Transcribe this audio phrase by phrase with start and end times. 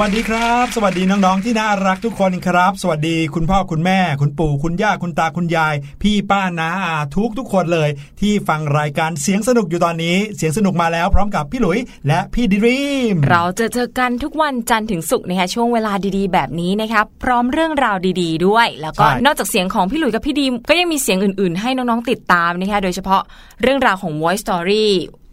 [0.00, 12.80] วัสดีครับ สวัสดีน้องๆที่น่ารักทุกคนครับ สวัสดีคุณพ่อคุณแม่ คุณปู่คุณย่าคุณตาคุณยาย พี่ป้าน้าอาทุกทุกคนเลย ที่ฟังรายการเสียงสนุกอยู่ตอนนี้ เสียงสนุกมาแล้วพร้อมกับพี่หลุย และพี่ดิริ
[13.12, 23.22] มเราจะเจอกันทุกวันจันทร์ถึงศุกร์นะคะช่วงเวลาดีๆ แบบนี้นะครับพร้อมเรื่องราวดี ๆ ด้วย แล้วก็ใช่ นอกจากเสียงของพี่หลุยกับพี่ดีมก็ยังมีเสียงอื่นๆ ให้น้องๆติดตามนะคะโดยเฉพาะ
[23.62, 24.86] เรื่องราวของ Voice Story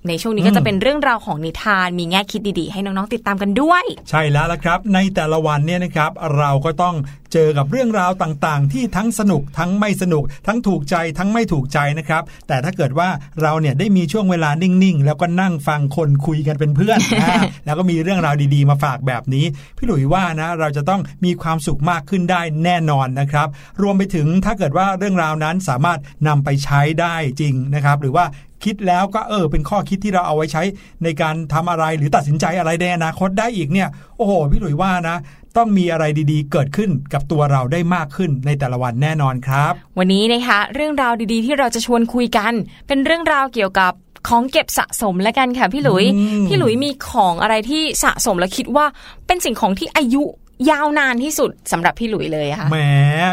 [0.10, 6.96] ในช่วงนี้ก็จะเป็นเรื่องราวของนิทาน มีแง่คิดดีๆ ให้น้องๆติดตามกันด้วย ใช่แล้วละครับ ในแต่ละวันเนี่ยนะครับ เราก็ต้อง
[7.34, 13.10] เจอกับเรื่องราวต่างๆ ที่ทั้งสนุกทั้งไม่สนุก ทั้งถูกใจทั้งไม่ถูกใจนะครับ แต่ถ้าเกิดว่า
[13.42, 19.46] เราเนี่ยได้มีช่วงเวลานิ่งๆ แล้วก็นั่งฟังคนคุยกันเป็นเพื่อนอ่าแล้วก็มีเรื่องราวดีๆ มาฝากแบบนี้
[19.78, 23.48] พี่หลุยว่านะเราจะต้องมีความสุขมากขึ้นได้แน่นอนนะครับ
[23.82, 28.26] รวมไปถึงถ้าเกิดว่าเรื่องราวนั้นสามารถนำไปใช้ได้จริงนะครับ หรือว่า
[28.64, 30.64] คิดแล้วก็เออ เป็นข้อคิดที่เราเอาไว้ใช้
[31.04, 35.18] ในการทำอะไรหรือตัดสินใจอะไรในอนาคตได้อีกเนี่ย โอ้โหพี่หลุยว่านะ
[35.58, 42.54] ต้องมีอะไรดีๆ เกิดขึ้นกับตัวเราได้มากขึ้นในแต่ละวันแน่นอนครับ วันนี้นะคะเรื่องราวดีๆ ที่เราจะชวนคุยกัน
[42.88, 43.94] เป็นเรื่องราวเกี่ยวกับ
[44.28, 48.86] ของเก็บสะสมแล้วกันค่ะพี่หลุยอืมพี่หลุยมีของอะไรที่สะสมแล้วคิดว่า
[49.28, 50.24] เป็นสิ่งของที่อายุ
[50.70, 52.78] ยาวนานที่สุดสำหรับพี่หลุยเลยอะค่ะแหม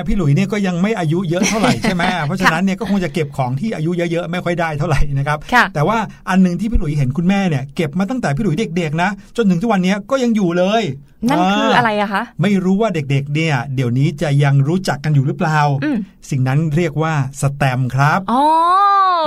[0.07, 5.99] พี่หลุยเนี่ยก็ยังไม่อายุเยอะเท่าไหร่ใช่ไหมเพราะฉะนั้นเนี่ยก็คงจะเก็บของที่อายุเยอะๆไม่ค่อยได้เท่าไหร่นะครับค่ะแต่ว่า
[6.29, 10.83] อันหนึงที่พี่หลุยเห็นคุณแม่เนี่ยเก็บมาตั้งแต่พี่หลุยเด็กๆนะจนถึงทุกวันนี้ก็ยังอยู่เลย
[11.31, 15.97] นั่นคืออะไรอะคะไม่รู้ว่าเด็กๆเนี่ยเดี๋ยวนี้จะยังรู้จักกันอยู่หรือเปล่าอืม
[16.31, 18.43] สิ่งนั้นเรียกว่าสแตมป์ครับ อ๋อ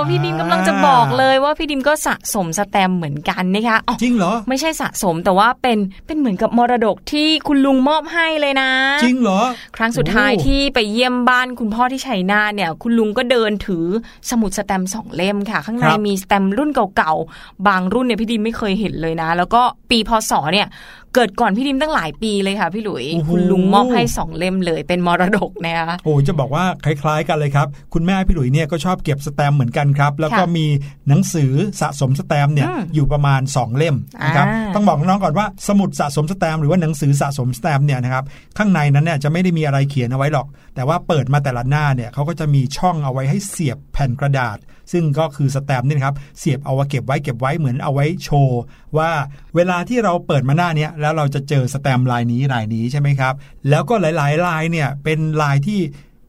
[0.08, 8.70] พี่ดิมกำลังจะบอกเลยว่าพี่ดิมก็สะสมสแตมป์เหมือนกันนะคะอ๋อจริงเหรอ ไม่ใช่สะสมแต่ว่าเป็นเป็นเหมือนกับมรดกที่คุณลุงมอบให้เลยนะ
[9.02, 9.40] จริงเหรอ
[9.76, 13.84] ครั้งสุดท้ายโอ้ที่ไปเยี่ยมบ้านคุณพ่อที่ชัยนาทเนี่ย คุณลุงก็เดินถือ
[14.30, 20.68] สมุดสแตมป์สองเล่มค่ะ ข้างในครับมีสแตมป์รุ่นเก่าๆ บางรุ่นเนี่ยพี่ดิมไม่เคยเห็นเลยนะ แล้วก็ปีพศเนี่ย
[21.14, 30.66] เกิดก่อนพี่ดิมตั้งหลายปีเลยค่ะ พี่หลุยโอ้โหคุณลุงมอบให้สองเล่มเลยเป็นมรดกนะคะโอ้จะบอกว่าคล้ายๆกันเลยครับ คุณแม่พี่หลุยเนี่ยก็ชอบเก็บสแตมป์เหมือนกันครับ แล้วก็ค่ะมี
[31.08, 38.24] หนังสือสะสมสแตมป์เนี่ยอืมอยู่ประมาณ 2 เล่มนะครับอ่าต้องบอกน้องๆก่อนว่าสมุดสะสมสแตมป์หรือว่าหนังสือสะสมสแตมป์เนี่ยนะครับ
[38.58, 44.58] ข้างในนั้นเนี่ยจะไม่ได้มีอะไรเขียนเอาไว้หรอก แต่ว่าเปิดมาแต่ละหน้าเนี่ยเขาก็จะมีช่องเอาไว้ให้เสียบแผ่นกระดาษ
[44.92, 48.60] ซึ่งก็คือสแตมป์นี่นะครับเสียบเอาไว้เก็บไว้เก็บไว้เหมือนเอาไว้โชว์
[48.98, 49.10] ว่า
[49.56, 53.34] เวลาที่เราเปิดมาหน้าเนี้ยแล้วเราจะเจอสแตมป์ลายนี้ลายนี้ใช่ไหมครับ
[53.70, 55.80] แล้วก็หลายๆลายเนี่ยเป็นลายที่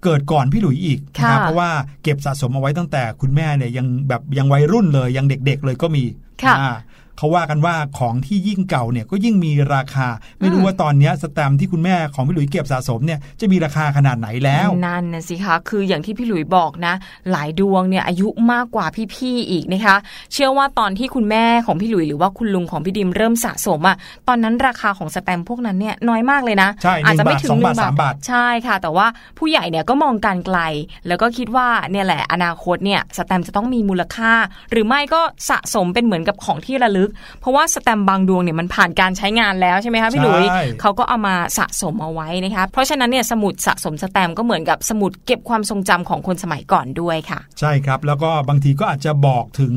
[0.04, 1.72] เกิดก่อนพี่หลุยอีกนะครับค่ะเพราะว่า
[2.04, 6.04] เก็บสะสมเอาไว้ตั้งแต่คุณแม่เนี่ยยังแบบยังวัยรุ่นเลยยังเด็กๆเลยก็มี
[6.44, 6.76] ค่ะอ่า
[7.20, 10.08] เขาว่ากันว่าของที่ยิ่งเก่าเนี่ยก็ยิ่งมีราคา
[10.40, 16.94] ไม่รู้อืมว่าตอนเนี้ยสแตมป์ที่คุณแม่ของพี่หลุยเก็บสะสมเนี่ยจะมีราคาขนาดไหนแล้วนั่นนะสิคะคืออย่างที่พี่หลุยบอกนะ
[17.32, 19.96] หลายดวงเนี่ยอายุมากกว่าพี่ๆอีกนะคะ
[20.34, 29.08] เชื่อว่าตอนที่คุณแม่ของพี่หลุยหรือว่าคุณลุงของพี่ดิมเริ่มสะสมอะตอนนั้นราคาของสแตมป์พวกนั้นเนี่ยน้อยมากเลยนะใช่อาจจะไม่หนึ่ถึงงบาทหนึ่งสองบาทสามบาทใช่ค่ะ แต่ว่า
[29.38, 30.60] ผู้ใหญ่เนี่ยก็มองการไกล
[31.08, 34.32] แล้วก็คิดว่าเนี่ยแหละอนาคตเนี่ยสแตมป์จะต้องมีมูลค่า
[34.72, 37.09] หรือไม่ก็สะสมเป็นเหมือนกับของที่ระลึก
[37.40, 49.74] เพราะว่าสแตมป์บางดวงเนี่ยมันผ่านการใช้งานแล้วใช่ไหมคะพี่หลุยใช่เขาก็เอามาสะสมเอาไว้นะคะเพราะฉะนั้นเนี่ยสมุดสะสมสแตมป์ก็เหมือนกับสมุดเก็บความทรงจำของคนสมัยก่อนด้วยค่ะ ใช่ครับ แล้วก็บางทีก็อาจจะบอกถึง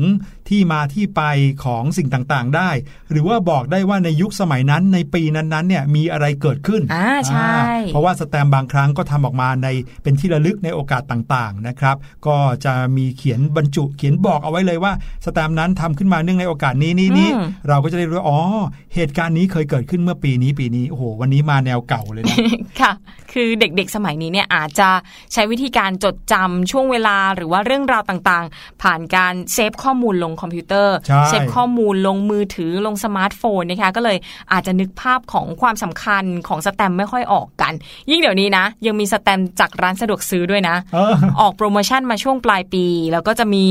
[0.49, 1.21] ที่มาที่ไป
[1.65, 2.69] ของสิ่งต่างๆ ได้
[3.11, 9.67] หรือว่าบอกได้ว่าในยุคสมัยนั้นในปีนั้นๆเนี่ยมีอะไรเกิดขึ้นอ่าใช่อ่าเพราะว่าสแตมป์บางครั้งก็ทำออกมาใน
[10.03, 11.95] เป็นที่ระลึกในโอกาสต่างๆนะครับ
[12.27, 14.93] ก็จะมีเขียนบรรจุเขียนบอกเอาไว้เลยว่า
[15.25, 18.39] สแตมป์นั้นทำขึ้นมาเนื่องในโอกาสนี้นี้นี้อืมเราก็จะได้รู้ว่าอ๋อ
[18.95, 22.37] เหตุการณ์นี้เคยเกิดขึ้นเมื่อปีนี้ปีนี้โอ้โหวันนี้มาแนวเก่าเลยนะ
[22.81, 22.91] ค่ะ
[23.33, 24.89] คือเด็กๆสมัยนี้เนี่ยอาจจะ
[25.33, 34.17] ใช้วิธีการจดจำช่วงเวลาหรือว่าเรื่องราวต่างๆ ผ่านการ save ข้อมูลลงคอมพิวเตอร์ใช่ save ข้อมูลลงมือถือลงสมาร์ทโฟนนะคะก็เลย
[34.51, 37.73] อาจจะนึกภาพของความสำคัญของสแตมป์ไม่ค่อยออกกัน
[38.09, 43.65] ยิ่งเดี๋ยวนี้นะ ยังมีสแตมป์จากร้านสะดวกซื้อด้วยนะเออออกโปรโมชั่นมาช่วงปลายปี แล้วก็จะมี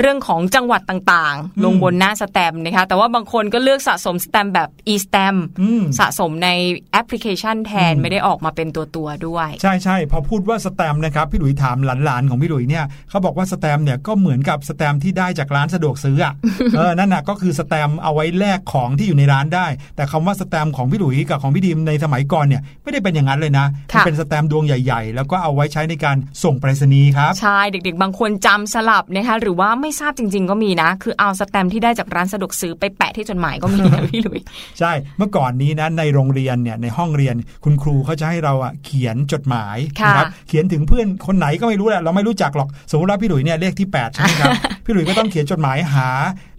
[0.00, 6.48] เรื่องของจังหวัดต่างอืมๆลงบนหน้าสแตมป์นะคะ แต่ว่าบางคนก็เลือกสะสมสแตมป์แบบ e-stamp อืมสะสมใน
[6.92, 16.34] แอปพลิเคชันแทนอืมไม่ได้ออกมาเป็นตัวตัวๆด้วย ใช่ใช่พอพูดว่าสแตมป์นะครับ พี่หลุยถามหลานๆ ของพี่หลุยเนี่ยเขาบอกว่าสแตมป์เนี่ยก็เหมือนกับสแตมป์ที่ได้จากร้านสะดวกซื้ออะ
[16.76, 34.40] เออนั่นน่ะก็คือสแตมป์เอาไว้แลกของที่อยู่ในร้านได้ แต่คำว่าสแตมป์ของพี่หลุยกับของพี่ดีมในสมัยก่อนเนี่ยไม่ได้เป็นอย่างนั้นเลยนะมัค่ะเป็นสแตมป์ดวงใหญ่ ๆ แล้วก็เอาไว้ใช้ในการส่งไปรษณีย์ครับใช่เด็ก ๆ บางคนจำสลับนะคะหรือว่าไม่ทราบจริง ๆ ก็มีนะ คือเอาสแตมป์ที่ได้จากร้านสะดวกซื้อไปแปะที่จดหมายก็มีนะพี่หลุย
[34.78, 44.50] ใช่เมื่อก่อนนี้นะในโรงเรียนเนี่ยในห้องเรียนคุณครูเขาจะให้เราอะเขียนจดหมายค่ะนะเขียนถึงเพื่อนคนไหนก็ไม่รู้แหละเราไม่รู้จักหรอกสมมติว่าพี่หลุยเนี่ยเลขที่8ใช่ไหมครับ
[44.84, 46.08] พี่หลุยก็ต้องเขียนจดหมายายหา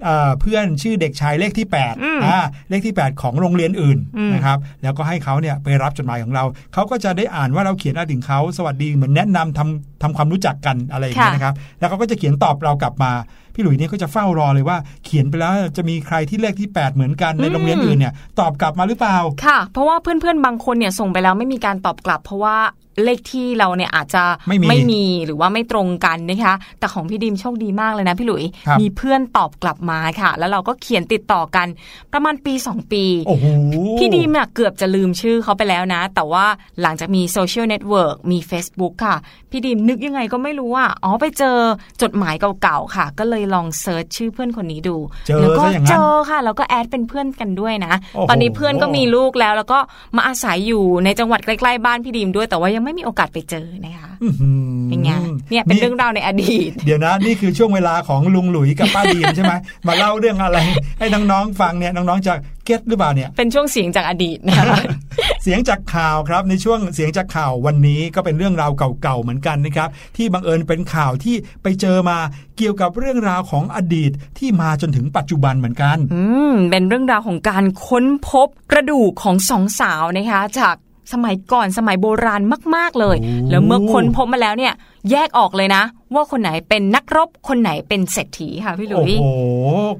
[0.03, 2.37] เอ่อเพื่อนชื่อเด็กชายเลขที่8อืมอ่า
[2.69, 6.43] เลขที่ 8 ของโรงเรียนอื่นอืมนะครับแล้วก็ให้เขาเนี่ยไปรับจดหมายของเรา
[6.73, 13.11] เขาก็จะได้อ่านว่าเราเขียนอะไรถึงเขาสวัสดีเหมือนแนะนำทำทำความรู้จักกันอะไรอย่างเงี้ยนะครับแล้วเขาก็จะเขียนตอบเรากลับมา
[13.55, 22.57] พี่หลุยเนี่ยก็จะเฝ้ารอเลยว่า เขียนไปแล้วจะมีใครที่เลขที่ 8 เหมือนกันในโรงเรียนอื่นเนี่ยตอบกลับมาหรือเปล่า ค่ะ เพราะว่าเพื่อนๆบางคนเนี่ยส่งไปแล้วไม่มีการตอบกลับ เพราะว่า
[23.03, 31.67] เลขที่เราเนี่ยอาจจะไม่มีมีหรือว่าไม่ตรงกันนะคะ แต่ของพี่ดิมโชคดีมากเลยนะพี่หลุยครับมีเพื่อนตอบกลับมาค่ะ แล้วเราก็เขียนติดต่อกัน
[32.13, 33.45] ประมาณปี 2 ปีโอ้โห
[33.99, 36.45] พี่ดีมเนี่ยเกือบจะลืมชื่อเขาไปแล้วนะ แต่ว่า
[36.81, 39.15] หลังจากมี social network มี Facebook ค่ะ
[39.51, 41.57] พี่ดีมนึกยังไงก็ไม่รู้อะอ๋อไปเจอ
[42.01, 44.97] จดหมายเก่าๆค่ะ ก็เลยลอง search ชื่อเพื่อนคนนี้ดู
[45.27, 49.79] เจอแล้วก็ซะอย่างนั้นเจอค่ะ แล้วก็ add เป็นเพื่อนกันด้วยนะโอ้โหตอนนี้เพื่อนก็มีลูกแล้ว แล้วก็
[50.15, 55.11] มาอาศัยอยู่ในจังหวัดใกล้ๆบ้านพี่ดีมด้วย แต่ว่ายังไม่มีโอกาสไปเจอนะคะอื้อหือเป็นไง
[55.49, 59.53] เนี่ยเป็นเรื่องราวในอดีต เดี๋ยวนะ นี่คือช่วงเวลาของลุงหลุยกับป้าดีมใช่ไหม
[59.87, 60.57] มาเล่าเรื่องอะไร
[60.99, 62.33] ให้น้องๆฟังเนี่ยน้องๆจะ
[62.65, 64.79] เก็ตหรือเปล่าเนี่ยเป็นช่วงเสียงจากอดีตนะคะ
[65.43, 72.17] เสียงจากข่าวครับในช่วงเสียงจากข่าววันนี้ก็เป็นเรื่องราวเก่าๆเหมือนกันนะครับ ที่บังเอิญเป็นข่าวที่ไปเจอมา
[72.57, 76.21] เกี่ยวกับเรื่องราวของอดีตที่มาจนถึงปัจจุบันเหมือนกัน อื
[76.53, 80.75] มเป็นเรื่องราวของการค้นพบกระดูกของสองสาวนะคะ จาก
[81.13, 82.41] สมัยก่อนสมัยโบราณ
[82.75, 84.73] มาก ๆเลยโอ้แล้วเมื่อค้นพบมาแล้วเนี่ย
[85.11, 85.83] แยกออกเลยนะ
[86.13, 89.27] ว่าคนไหนเป็นนักรบคนไหนเป็นเศรษฐีค่ะพี่หลุโอ้ยโห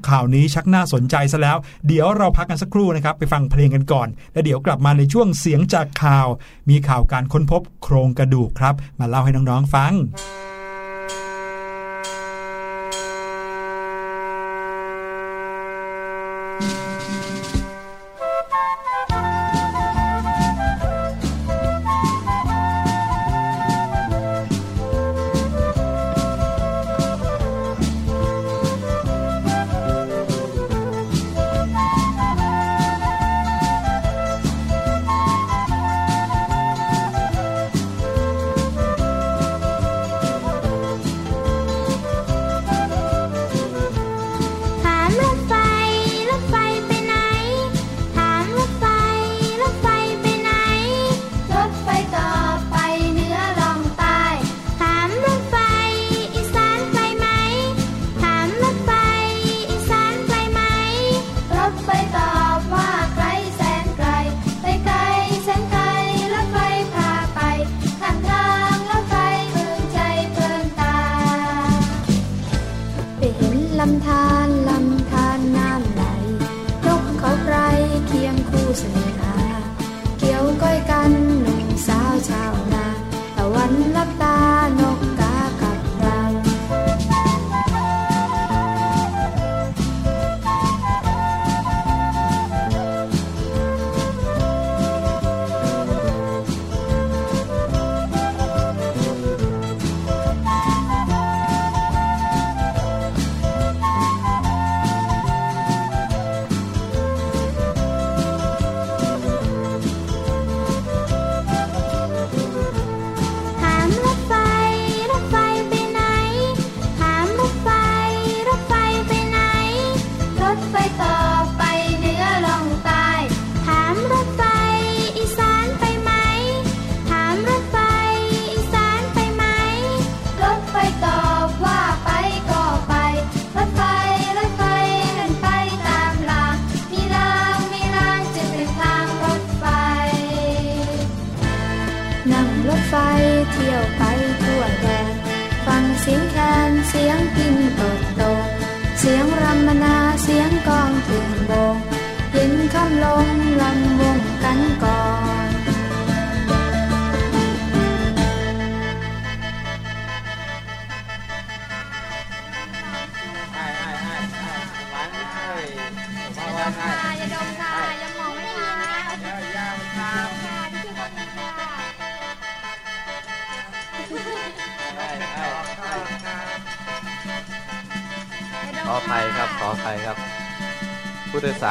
[0.08, 1.56] ข่าวนี้ชักน่าสนใจซะแล้ว
[1.88, 6.26] เดี๋ยวเราพักกันสักครู่นะครับ ไปฟังเพลงกันก่อน แล้วเดี๋ยวกลับมาในช่วงเสียงจากข่าว
[6.70, 9.92] มีข่าวการค้นพบโครงกระดูกครับ มาเล่าให้น้องๆฟัง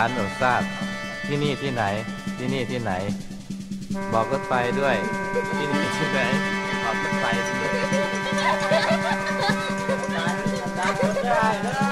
[0.05, 0.61] านหนูทราบ
[1.27, 1.83] ที่นี่ที่ไหน
[2.37, 2.91] ที่นี่ที่ไหน
[4.13, 4.95] บอกรถไฟด้วย
[5.57, 6.19] ที่นี่ที่ไหน
[6.83, 7.65] บอกรถไฟด้ว
[11.83, 11.84] ย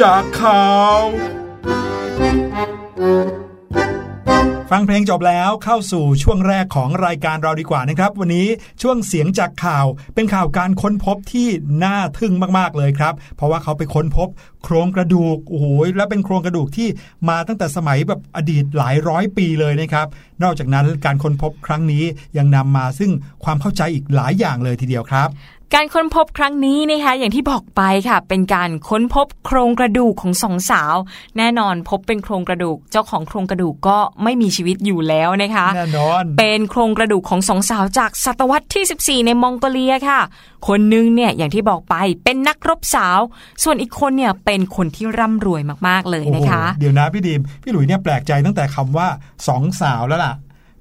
[0.00, 0.66] จากข่า
[0.98, 1.00] ว
[4.70, 8.46] ฟังเพลงจบแล้วเข้าสู่ช่วงแรกของรายการเราดีกว่านะครับ วันนี้
[8.82, 11.48] ช่วงเสียงจากข่าวเป็นข่าวการค้นพบที่
[11.84, 14.28] น่าทึ่งมากๆเลยครับ เพราะว่าเขาไปค้นพบ
[14.64, 16.88] โครงกระดูกโอ้โหและเป็นโครงกระดูกที่
[17.28, 20.06] มาตั้งแต่สมัยแบบอดีตหลายร้อยปีเลยนะครับ
[20.42, 22.04] นอกจากนั้นการค้นพบครั้งนี้
[22.38, 23.10] ยังนำมาซึ่ง
[23.44, 25.28] ความเข้าใจอีกหลายอย่างเลยทีเดียวครับ
[25.74, 30.94] การค้นพบครั้งนี้นะคะอย่างที่บอกไปค่ะ เป็นการค้นพบโครงกระดูกของสองสาว
[31.38, 40.20] แน่นอนพบเป็นโครงกระดูก เจ้าของโครงกระดูกก็ไม่มีชีวิตอยู่แล้วนะคะแน่นอนเป็นโครงกระดูกของสองสาวจากศตวรรษที่ 14 ในมองโกเลียค่ะ
[40.68, 43.18] คนหนึงเนี่ยอย่างที่บอกไปเป็นนักรบสาว
[43.62, 49.08] ส่วนอีกคนเนี่ยเป็นคนที่ร่ำรวยมากๆเลยโอ้โหนะคะ เดี๋ยวนะพี่ดีมพี่หลุยเนี่ยแปลกใจตั้งแต่คำว่า
[49.48, 50.34] สองสาวแล้วล่ะ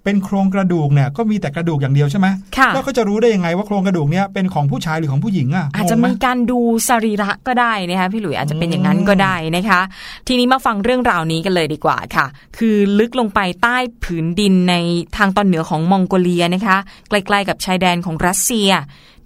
[0.05, 9.81] เป็นโครงกระดูกเนี่ยก็มีแต่กระดูกอย่างเดียวใช่ไหมค่ะแล้วก็จะรู้ได้ยังไงว่าโครงกระดูกเนี่ยเป็นของผู้ชายหรือของผู้หญิงอะอาจจะงงไหมีการดูสรีระก็ได้นะคะพี่หลุยอาจจะเป็นอย่างนั้นก็ได้นะคะ
[10.27, 12.25] ทีนี้มาฟังเรื่องราวนี้กันเลยดีกว่าค่ะ
[12.57, 14.75] คือลึกลงไปใต้ผืนดินใน
[15.17, 16.77] ทางตอนเหนือของมองโกเลียนะคะ
[17.09, 18.69] ใกล้ๆกับชายแดนของรัสเซีย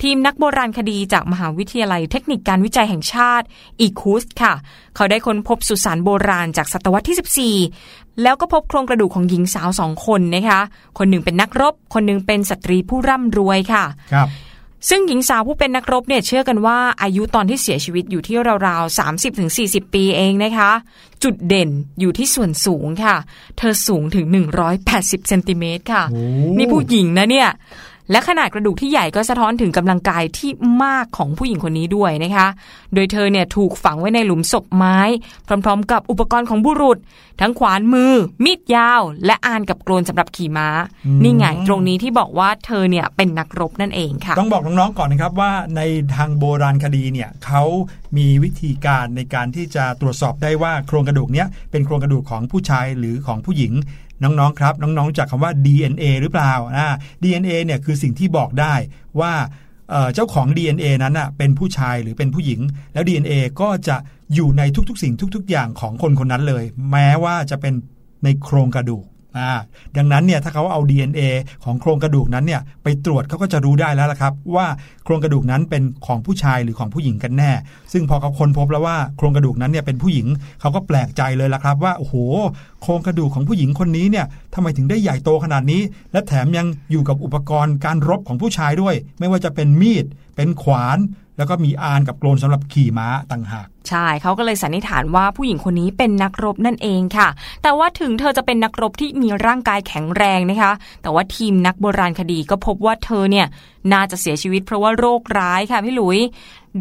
[0.01, 3.45] ทีมนักโบราณคดีจากมหาวิทยาลัยเทคนิคการวิจัยแห่งชาติ
[3.79, 4.53] อีคุสค่ะ
[4.95, 10.59] เขาได้ค้นพบสุสานโบราณจากศตวรรษที่ 14 แล้วก็พบโครงกระดูกของหญิงสาวสองคนนะคะ
[10.97, 13.83] คนหนึ่งเป็นนักรบ คนหนึ่งเป็นสตรีผู้ร่ำรวยค่ะ
[14.13, 14.29] ครับ
[14.89, 18.99] ซึ่งหญิงสาวผู้เป็นนักรบเนี่ยเชื่อกันว่าอายุตอนที่เสียชีวิตอยู่ที่ราวๆ
[19.43, 20.71] 30-40 ปีเองนะคะ
[21.23, 23.15] จุดเด่นอยู่ที่ส่วนสูงค่ะ
[23.57, 24.25] เธอสูงถึง
[24.77, 26.21] 180 เซนติเมตรค่ะโอ้
[26.57, 27.49] นี่ผู้หญิงนะเนี่ย
[28.11, 30.51] และขนาดกระดูกที่ใหญ่ก็สะท้อนถึงกำลังกายที่
[30.83, 32.47] มากของผู้หญิงคนนี้ด้วยนะคะ
[32.93, 34.99] โดยเธอเนี่ยถูกฝังไว้ในหลุมศพไม้
[35.47, 36.97] พร้อมๆ กับอุปกรณ์ของบุรุษ
[37.41, 40.69] ทั้งขวานมือ มีดยาว และอานกับโกรนสำหรับขี่ม้า
[41.05, 45.81] อืมนี่ไงตรงนี้ที่บอกว่าเธอเนี่ยเป็นนักรบนั่นเองค่ะ ต้องบอกน้องๆก่อนนะครับว่าใน
[46.15, 47.63] ทางโบราณคดีเนี่ยเขา
[48.17, 53.73] มีวิธีการในการที่จะตรวจสอบได้ว่าโครงกระดูกเนี้ยเป็นโครงกระดูกของผู้ชายหรือของผู้หญิง
[54.23, 58.73] น้องๆครับ น้องๆจากคำว่า DNA หรือเปล่านะ DNA เนี่ยคือสิ่งที่บอกได้
[59.19, 59.33] ว่า
[60.13, 62.59] เจ้าของ DNA นั้นอะเป็นผู้ชายหรือเป็นผู้หญิง
[62.93, 63.95] แล้ว DNA ก็จะ
[64.35, 67.73] อยู่ในทุกๆ สิ่งทุก ๆ อย่างของคนคนนั้นเลย แม้ว่าจะเป็น
[68.23, 69.05] ในโครงกระดูก
[69.97, 71.21] ดังนั้นเนี่ยถ้าเขาเอา DNA
[71.63, 74.67] ของโครงกระดูกนั้นเนี่ยไปตรวจเขาก็จะรู้ได้แล้วละครับ ว่า
[75.05, 77.51] โครงกระดูกนั้นเป็นของผู้ชายหรือของผู้หญิงกันแน่
[77.93, 80.27] ซึ่งพอเขาค้นพบแล้วว่าโครงกระดูกนั้นเนี่ยเป็นผู้หญิง
[80.61, 82.15] เขาก็แปลกใจเลยละครับ ว่าโอ้โห
[82.81, 90.97] โครงกระดูกของผู้หญิงคนนี้เนี่ยทำไมถึงได้ใหญ่โตขนาดนี้ และแถมยังอยู่กับอุปกรณ์การรบของผู้ชายด้วย ไม่ว่าจะเป็นมีดเป็นขวาน
[91.37, 97.27] แล้วก็มีอานกับโกลนสำหรับขี่ม้าต่างหากใช่เขาก็เลยสันนิษฐานว่าผู้หญิงคนนี้เป็นนักรบนั่นเองค่ะ
[97.63, 103.47] แต่ว่าถึงเธอจะเป็นนักรบที่มีร่างกายแข็งแรงนะคะ แต่ว่าทีมนักโบราณคดีก็พบว่าเธอเนี่ย
[103.93, 106.19] น่าจะเสียชีวิตเพราะว่าโรคร้ายค่ะพี่หลุย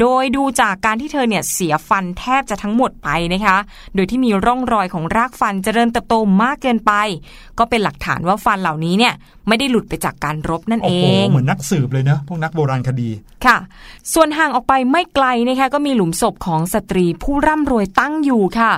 [0.01, 3.57] โดยดูจากการที่เธอเนี่ยเสียฟันแทบจะทั้งหมดไปนะคะ
[3.95, 6.93] โดยที่มีร่องรอยของรากฟันเจริญเติบโตมากเกินไป
[7.59, 9.15] ก็เป็นหลักฐานว่าฟันเหล่านี้เนี่ย
[9.49, 13.09] ไม่ได้หลุดไปจากการรบนั่นโอ้เอโหงเหมือนนักสืบเลยเนอะพวกนักโบราณคดี
[13.47, 13.57] ค่ะ
[14.15, 18.73] ส่วนห่างออกไปไม่ไกลนะคะก็มีหลุมศพของสตรีผู้ร่ำรวยตั้งอยู่ค่ะ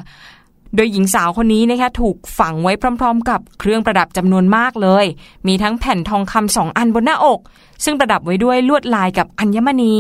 [0.77, 5.05] โดยหญิงสาวคนนี้นะคะถูกฝังไว้พร้อม ๆ กับเครื่องประดับจำนวนมากเลย
[5.47, 7.41] มีทั้งแผ่นทองคำสองอันบนหน้าอก
[7.85, 9.97] ซึ่งประดับไว้ด้วยลวดลายกับอัญมณี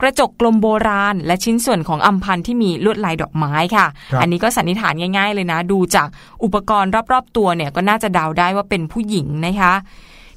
[0.00, 6.08] กระจกกลมโบราณ และชิ้นส่วนของอัมพันธ์ที่มีลวดลายดอกไม้ค่ะครับอันนี้ก็สันนิษฐานง่าย ๆ เลยนะ ดูจาก
[6.44, 9.74] อุปกรณ์รอบๆตัวเนี่ยก็น่าจะเดาได้ว่าเป็นผู้หญิงนะคะ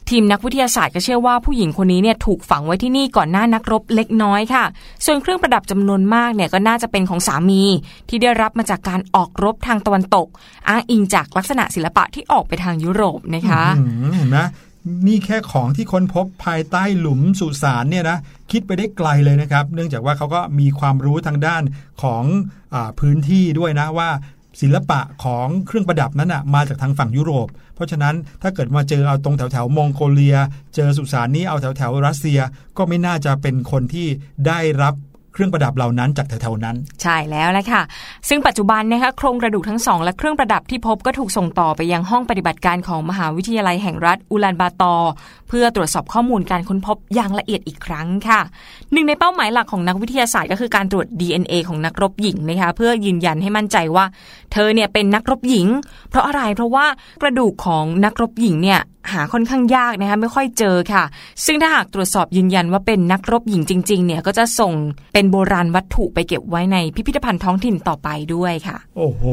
[0.10, 4.64] ทีมนักวิทยาศาสตร์ก็เชื่อว่าผู้หญิงคนนี้เนี่ยถูกฝังไว้ที่นี่ก่อนหน้านักรบเล็กน้อยค่ะ
[5.06, 7.62] ส่วนเครื่องประดับจำนวนมากเนี่ยก็น่าจะเป็นของสามี
[8.10, 10.28] ที่ได้รับมาจากการออกรบทางตะวันตก
[10.68, 13.64] อ้างอิงจากลักษณะศิลปะที่ออกไปทางยุโรปนะคะ
[14.18, 14.40] เห็นไหม
[15.08, 18.18] นี่แค่ของที่ค้นพบภายใต้หลุมสุสานเนี่ยนะ
[18.52, 21.64] คิดไปได้ไกลเลยนะครับ เนื่องจากว่าเขาก็มีความรู้ทางด้าน
[22.04, 22.24] ของ
[22.74, 24.10] อพื้นที่ด้วยนะว่า
[24.62, 30.38] ศิลปะของเครื่องประดับนั้นนะมาจากทางฝั่งยุโรป เพราะฉะนั้นถ้าเกิดมาเจอเอาตรงแถวแถวมองโกเลีย
[30.76, 32.40] เจอสุสานนี้เอาแถวแถวรัสเซีย
[32.78, 34.08] ก็ไม่น่าจะเป็นคนที่
[34.48, 34.96] ได้รับ
[35.34, 37.82] เครื่องประดับเหล่านั้นจากแถวๆนั้น ใช่แล้วแหละค่ะ
[38.30, 45.12] ซึ่งปัจจุบันนะคะโครงกระดูกทั้งสองและเครื่องประดับที่พบก็ถูกส่งต่อไปยังห้องปฏิบัติการของมหาวิทยาลัยแห่งรัฐอุลานบาตอร์
[45.50, 48.40] เพื่อตรวจสอบข้อมูลการค้นพบอย่างละเอียดอีกครั้งค่ะ
[48.92, 54.06] หนึ่งในเป้าหมายหลักของนักวิทยาศาสตร์ก็คือการตรวจ DNA ของนักรบหญิงนะคะเพื่อยืนยันให้มั่นใจว่า
[54.54, 55.68] เธอเนี่ยเป็นนักรบหญิง
[56.10, 56.86] เพราะอะไรเพราะว่า
[57.22, 61.04] กระดูกของนักรบหญิงเนี่ยหาค่อนข้างยากนะคะไม่ค่อยเจอค่ะ
[61.46, 64.74] ซึ่งถ้าหากตรวจสอบยืนยันว่าเป็นนักรบหญิงจริง ๆ เนี่ยก็จะส่ง
[65.14, 69.24] เป็นโบราณวัตถุไปเก็บไว้ในพิพิธภัณฑ์ท้องถิ่นต่อไปด้วยค่ะ โอ้โห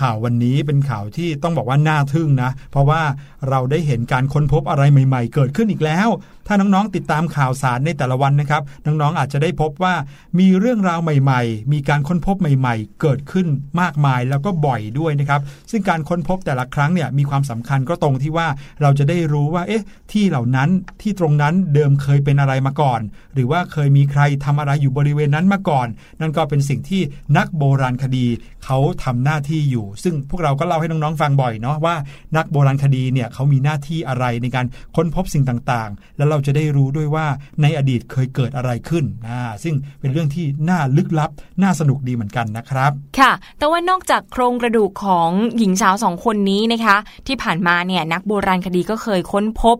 [0.00, 3.02] ข่าววันนี้เป็นข่าวที่ต้องบอกว่าน่าทึ่งนะ เพราะว่า
[3.48, 6.08] เราได้เห็นการค้นพบอะไรใหม่ ๆ เกิดขึ้นอีกแล้ว
[6.46, 9.94] ถ้าน้องๆติดตามข่าวสารในแต่ละวันนะครับ น้องๆอาจจะได้พบว่า
[10.38, 13.46] มีเรื่องราวใหม่ๆ มีการค้นพบใหม่ ๆ เกิดขึ้น
[13.80, 18.48] มากมายแล้วก็บ่อยด้วยนะครับ ซึ่งการค้นพบแต่ละครั้งเนี่ยมีความสำคัญก็ตรงที่ว่า
[18.82, 20.68] เราจะได้รู้ว่า เอ๊ะ ที่เหล่านั้น
[21.02, 23.00] ที่ตรงนั้นเดิมเคยเป็นอะไรมาก่อน
[23.34, 25.88] หรือว่าเคยมีใครทำอะไรอยู่บริเวณนั้นมาก่อน
[26.20, 27.02] นั่นก็เป็นสิ่งที่
[27.36, 28.26] นักโบราณคดี
[28.64, 31.94] เขาทำหน้าที่อยู่ ซึ่งพวกเราก็เล่าให้น้องๆฟังบ่อยเนาะว่า
[32.36, 37.26] นักโบราณคดีเนี่ยเขามีหน้าที่อะไรในการค้นพบสิ่งต่างๆ แล้วเราจะได้รู้ด้วยว่า
[37.62, 41.30] ในอดีตเคยเกิดอะไรขึ้นอ่าซึ่งเป็นเรื่องที่น่าลึกลับ
[41.62, 46.96] น่าสนุกดีเหมือนกันนะครับ ค่ะ แต่ว่านอกจากโครงกระดูกของหญิงสาวสองคนนี้นะคะ
[47.26, 49.76] ที่ผ่านมาเนี่ยนักโบราณคดีก็เคยค้นพบ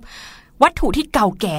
[0.63, 1.57] วัตถุที่เก่าแก่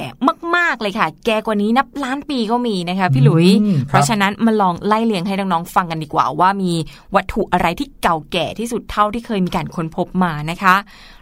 [0.56, 6.72] มาก ๆ เลยค่ะ แก่กว่านี้นับล้านปีก็มีนะคะพี่หลุยอืมครับเพราะฉะนั้นมาลองไล่เลียงให้น้องๆฟังกันดีกว่า ว่ามี
[7.14, 10.74] วัตถุอะไรที่เก่าแก่ที่สุดเท่าที่เคยมีการค้นพบมานะคะ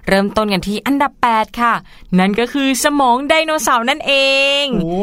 [0.08, 1.74] เริ่มต้นกันที่อันดับ 8 ค่ะ
[2.18, 4.12] นั่นก็คือสมองไดโนเสาร์นั่นเอ
[4.62, 4.96] งโอ้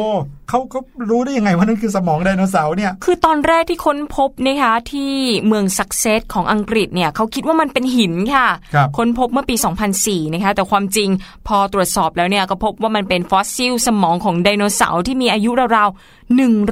[0.48, 0.80] เขาเขา
[1.10, 5.12] รู้ได้ยังไงว่านั่นคือสมองไดโนเสาร์เนี่ย คือตอนแรกที่ค้นพบนะคะที่
[5.46, 9.56] เมืองซักเซสของอังกฤษเนี่ยเขาคิดว่ามันเป็นหินค่ะครับค้นพบเมื่อปี
[9.94, 11.08] 2004 นะคะ แต่ความจริง
[11.48, 15.90] พอตรวจสอบแล้วเนี่ยก็พบว่ามันเป็นฟอสซิลสมองของไดโนเสาร์ที่มีอายุราว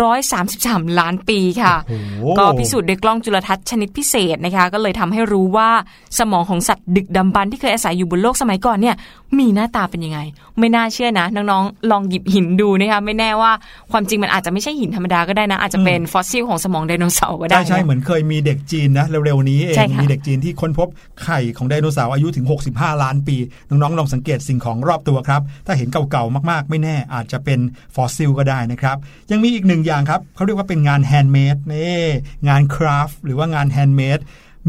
[0.03, 5.71] 133 ล้านปีค่ะโอ้โหก็พิสูจน์ด้วยกล้องจุลทรรศน์ชนิดพิเศษนะคะ ก็เลยทำให้รู้ว่า
[6.19, 8.97] สมองของสัตว์ดึกดำบรรพ์ที่เคยอาศัยอยู่บนโลกสมัยก่อนเนี่ย
[9.39, 10.19] มีหน้าตาเป็นยังไง
[10.59, 13.53] ไม่น่าเชื่อนะน้องๆลองหยิบหินดูนะคะไม่แน่ว่า
[13.93, 20.89] ความจริงมันอาจจะไม่ใช่หินธรรมดาก็ได้นะ อาจจะเป็นฟอสซิลของสมองไดโนเสาร์ก็ได้ ใช่ใช่นะเหมือนเคยมีเด็กจีนนะเร็วๆนี้เองใช่ค่ะมีเด็กจีนที่ค้นพบ
[21.23, 23.37] ไข่ของไดโนเสาร์อายุถึง 65 ล้านปี
[23.69, 27.61] น้องๆลองสังเกตสิ่งของรอบตัวครับ ถ้าเห็นเก่าๆมากๆ ไม่แน่อาจจะเป็น
[27.95, 28.97] ฟอสซิลก็ได้นะครับ
[29.31, 32.03] ยังมีอีกหนึ่งอย่างครับเขาเรียกว่าเป็นงาน handmade นี่
[32.49, 34.21] งาน craft หรือว่างาน handmade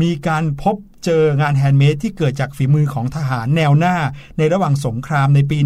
[0.02, 0.76] มีการพบ
[1.06, 3.96] เจองาน handmade ที่เกิดจากฝีมือของทหารแนวหน้า
[4.38, 5.58] ในระหว่างสงครามในปี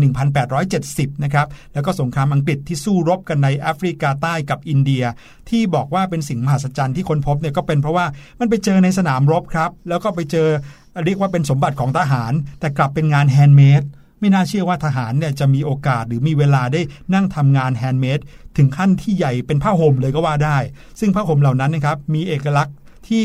[0.57, 5.03] 1870 นะครับ แล้วก็สงครามอังกฤษที่สู้รบกันในแอฟริกาใต้กับอินเดีย
[5.49, 8.05] ที่บอกว่าเป็นสิ่งมหัศจรรย์ที่ค้นพบเนี่ยก็เป็นเพราะว่า
[8.39, 10.47] มันไปเจอในสนามรบครับ แล้วก็ไปเจอ
[11.05, 13.83] เรียกว่าเป็นสมบัติของทหาร แต่กลับเป็นงาน handmade
[14.19, 16.81] ไม่น่าเชื่อว่าทหารเนี่ยจะมีโอกาสหรือมีเวลาได้
[17.13, 18.19] นั่งทำงาน handmade
[18.57, 20.57] ถึงขั้นที่ใหญ่เป็นผ้าห่มเลยก็ว่าได้
[20.99, 22.75] ซึ่งผ้าห่มเหล่านั้นนะครับมีเอกลักษณ์
[23.07, 23.23] ที่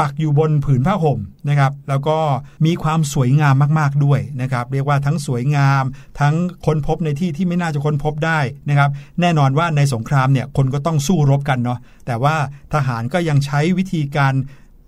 [0.00, 2.18] ปักอยู่บนผืนผ้าห่มนะครับ แล้วก็
[2.66, 5.84] มีความสวยงามมากๆด้วยนะครับ เรียกว่าทั้งสวยงาม
[6.20, 6.34] ทั้ง
[6.66, 12.36] ค้นพบในที่ที่ไม่น่าจะค้นพบได้นะครับ แน่นอนว่าในสงครามเนี่ยคนก็ต้องสู้รบกันเนาะแต่ว่า
[12.74, 14.34] ทหารก็ยังใช้วิธีการ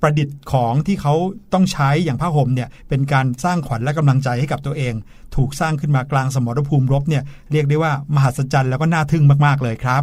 [0.00, 1.14] ประดิษฐ์ของที่เขา
[1.52, 4.94] ต้องใช้อย่างผ้าห่มเนี่ยเป็นการสร้างขวัญและกำลังใจให้กับตัวเอง
[5.36, 10.02] ถูกสร้างขึ้นมากลางสมรภูมิรบเนี่ยเรียกได้ว่ามหัศจรรย์แล้วก็น่าทึ่งมากๆเลยครับ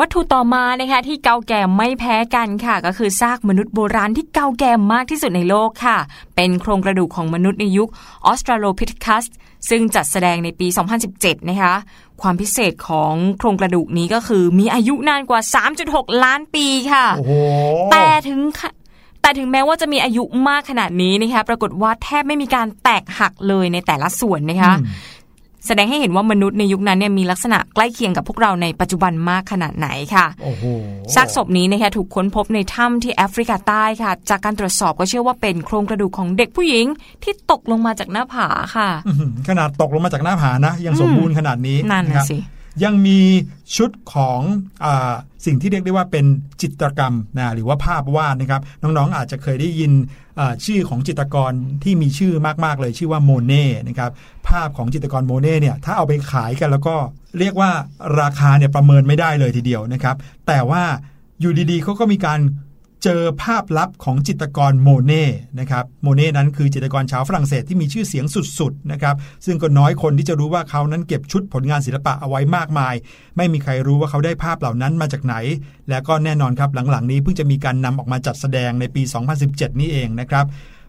[0.00, 5.98] วัตถุต่อมานะคะที่เก่าแก่ไม่แพ้กันค่ะ ก็คือซากมนุษย์โบราณที่เก่าแก่มากที่สุดในโลกค่ะ
[6.36, 7.88] เป็นโครงกระดูกของมนุษย์ในยุค
[8.26, 9.24] ออสตราโลพิ t คัส
[9.68, 10.66] ซึ่งจัดแสดงในปี
[11.08, 11.74] 2017 นะคะ
[12.22, 15.40] ความพิเศษของโครงกระดูกนี้ก็คือมีอายุนานกว่า
[15.82, 17.32] 3.6 ล้านปีค่ะโอ้โห
[17.92, 18.70] แต่ถึงค่ะ
[19.22, 24.86] แต่ถึงแม้ว่าจะมีอายุมากขนาดนี้นะคะ ปรากฏว่าแทบไม่มีการแตกหักเลยในแต่ละส่วนนะคะอืม
[25.66, 30.64] แสดงให้เห็นว่ามนุษย์ในยุคนั้นเนี่ยมีลักษณะใกล้เคียงกับพวกเราในปัจจุบันมากขนาดไหนค่ะโอ้โห
[31.14, 36.86] ซากศพนี้นะคะถูกค้นพบในถ้ำที่แอฟริกาใต้ค่ะ จากการตรวจสอบก็เชื่อว่าเป็นโครงกระดูกของเด็กผู้หญิง
[37.22, 38.46] ที่ตกลงมาจากหน้าผา
[38.76, 42.38] ค่ะอื้อหือขนาดตกลงมาจากหน้าผานะยังสมบูรณ์ขนาดนี้นั่นคนะรับสิ
[42.82, 43.20] ยังมี
[43.76, 44.40] ชุดของ
[44.84, 44.86] อ
[45.46, 46.24] สิ่งที่เรียกได้ว่าเป็น
[46.62, 49.92] จิตรกรรมนะหรือว่าภาพวาดนะครับ น้องๆอาจจะเคยได้ยิน
[50.64, 52.32] ชื่อของจิตรกรที่มีชื่อ
[52.64, 54.10] มากๆเลย ชื่อว่าโมเน่นะครับ
[54.48, 56.96] ภาพของจิตรกรโมเน่เนี่ยถ้าเอาไปขายกันแล้วก็
[57.38, 57.70] เรียกว่า
[58.20, 60.82] ราคาเนี่ยประเมินไม่ได้เลยทีเดียวนะครับ แต่ว่า
[61.40, 62.40] อยู่ดีๆเขาก็มีการ
[63.06, 65.24] เจอภาพลับของจิตรกรโมเน่
[65.60, 68.24] นะครับโมเน่นั้นคือจิตรกรชาวฝรั่งเศสที่มีชื่อเสียง
[68.58, 72.94] สุดๆนะครับซึ่งก็น้อยคนที่จะรู้ว่าเขานั้นเก็บชุดผลงานศิลปะเอาไว้มากมาย
[73.36, 75.34] ไม่มีใครรู้ว่าเขาได้ภาพเหล่านั้นมาจากไหน
[75.88, 79.02] และก็แน่นอนครับหลังๆนี้เพิ่งจะมีการนำออกมาจัดแสดงในปี
[79.42, 80.44] 2017 นี่เองนะครับ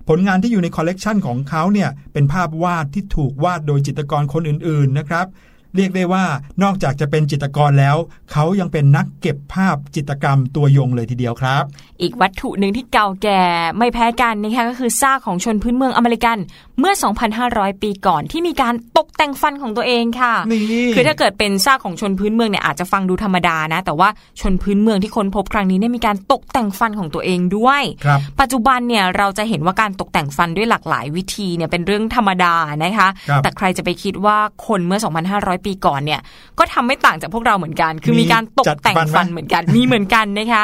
[0.09, 5.27] ผลงานที่อยู่ในคอลเลกชันของเขาเนี่ยเป็นภาพวาดที่ถูกวาดโดยจิตรกรคนอื่นๆนะครับ
[5.75, 6.25] เรียกได้ว่า
[6.63, 7.95] นอกจากจะเป็นจิตรกรแล้ว
[8.31, 11.63] เขายังเป็นนักเก็บภาพจิตรกรรมตัวยงเลยทีเดียวครับ
[12.01, 13.41] อีกวัตถุหนึ่งที่เก่าแก่
[13.77, 16.37] ไม่แพ้กันนะคะก็คือซากของชนพื้นเมืองอเมริกัน
[16.79, 16.93] เมื่อ
[17.37, 24.09] 2,500 ปีก่อนที่มีการตกแต่งฟันของตัวเองค่ะนี่คือถ้าเกิดเป็นซากของชนพื้นเมืองเนี่ยอาจจะฟังดูธรรมดานะ แต่ว่า
[24.41, 34.99] ชนพื้นเมืองที่ค้นพบครั้งนี้เนี่ยมีการตกแต่งฟันของตัวเองด้วยครับปัจจุบันเนี่ยเราจะเห็นว่าการตกแต่งฟันด้วยหลากหลายวิธีเนี่ยเป็นเรื่องธรรมดานะคะครับแต่ใครจะไปคิดว่าคนเมื่อ
[35.33, 36.21] 2,500 ปีก่อนเนี่ย
[36.59, 40.63] ก็ทำไม่ต่างจากพวกเราเหมือนกัน คือมีการตกแต่งฟันเหมือนกัน มีเหมือนกันนะคะ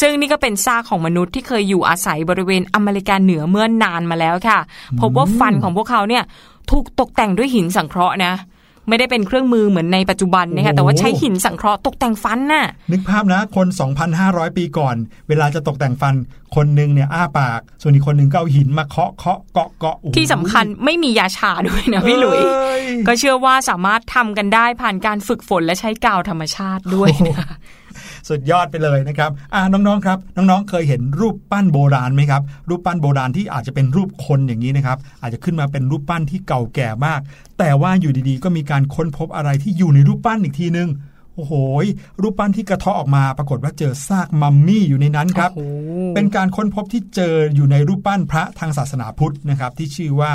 [0.00, 4.58] ซึ่งนี่ก็เป็นซากของมนุษย์ที่เคยอยู่อาศัยบริเวณอเมริกาเหนือเมื่อนานมาแล้วค่ะ
[5.00, 6.24] พบว่าฟันของพวกเขาเนี่ย
[6.70, 8.34] ถูกตกแต่งด้วยหินสังเคราะห์นะ
[8.88, 13.66] ไม่ได้เป็นเครื่องมือเหมือนในปัจจุบันนะคะแต่ว่าใช้หินสังเคราะห์ตกแต่งฟันน่ะ นึกภาพนะคน
[14.12, 14.96] 2,500 ปีก่อน
[15.28, 16.14] เวลาจะตกแต่งฟัน
[16.56, 27.48] คนหนึ่งเนี่ยอ้าปาก ส่วนอีกคนหนึ่งก็เอาหินมาเคาะเคาะเกาะเกาะโอ้โหที่สำคัญไม่มียาชาด้วยนะพี่หลุยเอ้ยก็เชื่อว่าสามารถทำกันได้ผ่านการฝึกฝนและใช้กาวธรรมชาติด้วยนะ
[28.28, 37.20] สุดยอดไปเลยนะครับอ่าน้องๆครับน้องๆเคยเห็นรูปปั้นโบราณไหมครับรูปปั้นโบราณที่อาจจะเป็นรูปคนอย่างนี้นะครับอาจจะขึ้นมาเป็นรูปปั้นที่เก่าแก่มาก
[37.58, 40.90] แต่ว่าอยู่ดีๆ ก็มีการค้นพบอะไรที่อยู่ในรูปปั้นอีกทีนึง
[41.34, 41.54] โอ้โห
[42.22, 50.32] รูปปั้นที่กระเทาะออกมา ปรากฏว่าเจอซากมัมมี่อยู่ในนั้นครับโอ้โหเป็นการค้นพบที่เจออยู่ในรูปปั้นพระทางศาสนาพุทธนะครับที่ชื่อว่า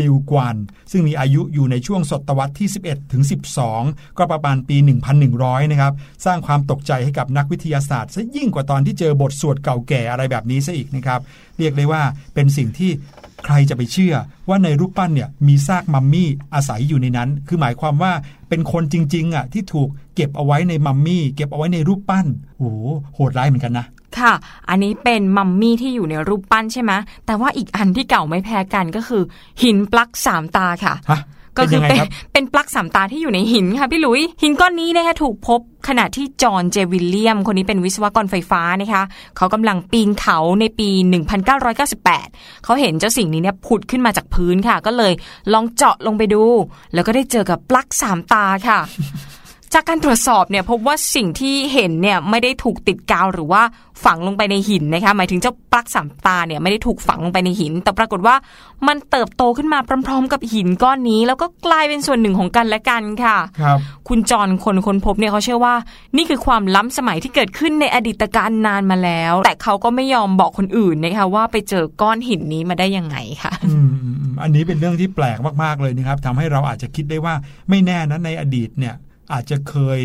[0.00, 0.56] ลิวกวน
[0.90, 3.22] ซึ่งมีอายุอยู่ในช่วงศตวรรษที่ 11 ถึง
[3.70, 4.76] 12 ก็ประมาณปี
[5.24, 5.92] 1,100 นะครับ
[6.24, 11.20] สร้างความตกใจให้กับนักวิทยาศาสตร์ซะยิ่งกว่าตอนที่เจอบทสวดเก่าแก่อะไรแบบนี้ซะอีกนะครับ
[11.58, 12.02] เรียกได้ว่า
[12.34, 12.90] เป็นสิ่งที่
[13.44, 14.14] ใครจะไปเชื่อ
[14.48, 18.12] ว่าในรูปปั้นเนี่ยมีซากมัมมี่อาศัยอยู่ในนั้น คือหมายความว่า
[18.48, 22.26] เป็นคนจริงๆอะที่ถูกเก็บเอาไว้ในมัมมี่ เก็บเอาไว้ในรูปปั้น
[22.58, 23.86] โอ้โหโหดร้ายเหมือนกันนะ
[24.20, 24.32] ค่ะ
[24.68, 26.92] อันนี้เป็นมัมมี่ที่อยู่ในรูปปั้นใช่ไหม
[27.26, 29.22] แต่ว่าอีกอันที่เก่าไม่แพ้กันก็คือ
[29.62, 31.20] หินปลั๊กสามตาค่ะฮะ
[31.58, 39.02] ก็คือเป็นยังไงเป็นครับเป็นปลั๊กสามตาที่อยู่ในหินค่ะพี่หลุย หินก้อนนี้นะคะถูกพบขณะที่จอห์นเจวิลเลียม คนนี้เป็นวิศวกรไฟฟ้านะคะ
[39.36, 40.88] เขากำลังปีนเขาในปี
[41.76, 45.12] 1998 เขาเห็นเจ้าสิ่งนี้เนี่ยผุดขึ้นมาจากพื้นค่ะ ก็เลย
[45.52, 46.42] ลองเจาะลงไปดู
[46.94, 48.78] แล้วก็ได้เจอกับปลั๊กสามตาค่ะ
[49.74, 53.62] จากการตรวจสอบเนี่ยพบว่าสิ่งที่เห็นเนี่ยไม่ได้ถูกติดกาวหรือว่า
[54.04, 58.34] ฝังลงไปในหินนะคะหมายถึงเจ้าปลั๊กสามตาเนี่ยไม่ได้ถูกฝังลงไปในหิน แต่ปรากฏว่า
[58.86, 65.74] มันเติบโตขึ้นมาพร้อมๆ กับหินก้อนนี้ แล้วก็กลายเป็นส่วนหนึ่งของกันและกันค่ะครับคุณจรคนคนพบเนี่ยเขาเชื่อว่า
[66.16, 77.34] นี่คือความล้ำสมัยที่เกิดขึ้นในอดีตการนานมาแล้ว แต่เขาก็ไม่ยอมบอกคนอื่นนะคะว่าไปเจอก้อนหินนี้มาได้ยังไงค่ะอืมอืมอืมอันนี้เป็นเรื่องที่แปลกมากๆเลยนะครับทำให้เราอาจจะคิดได้ว่า
[77.70, 78.94] ไม่แน่นะในอดีตเนี่ย
[79.32, 80.00] อาจจะเคย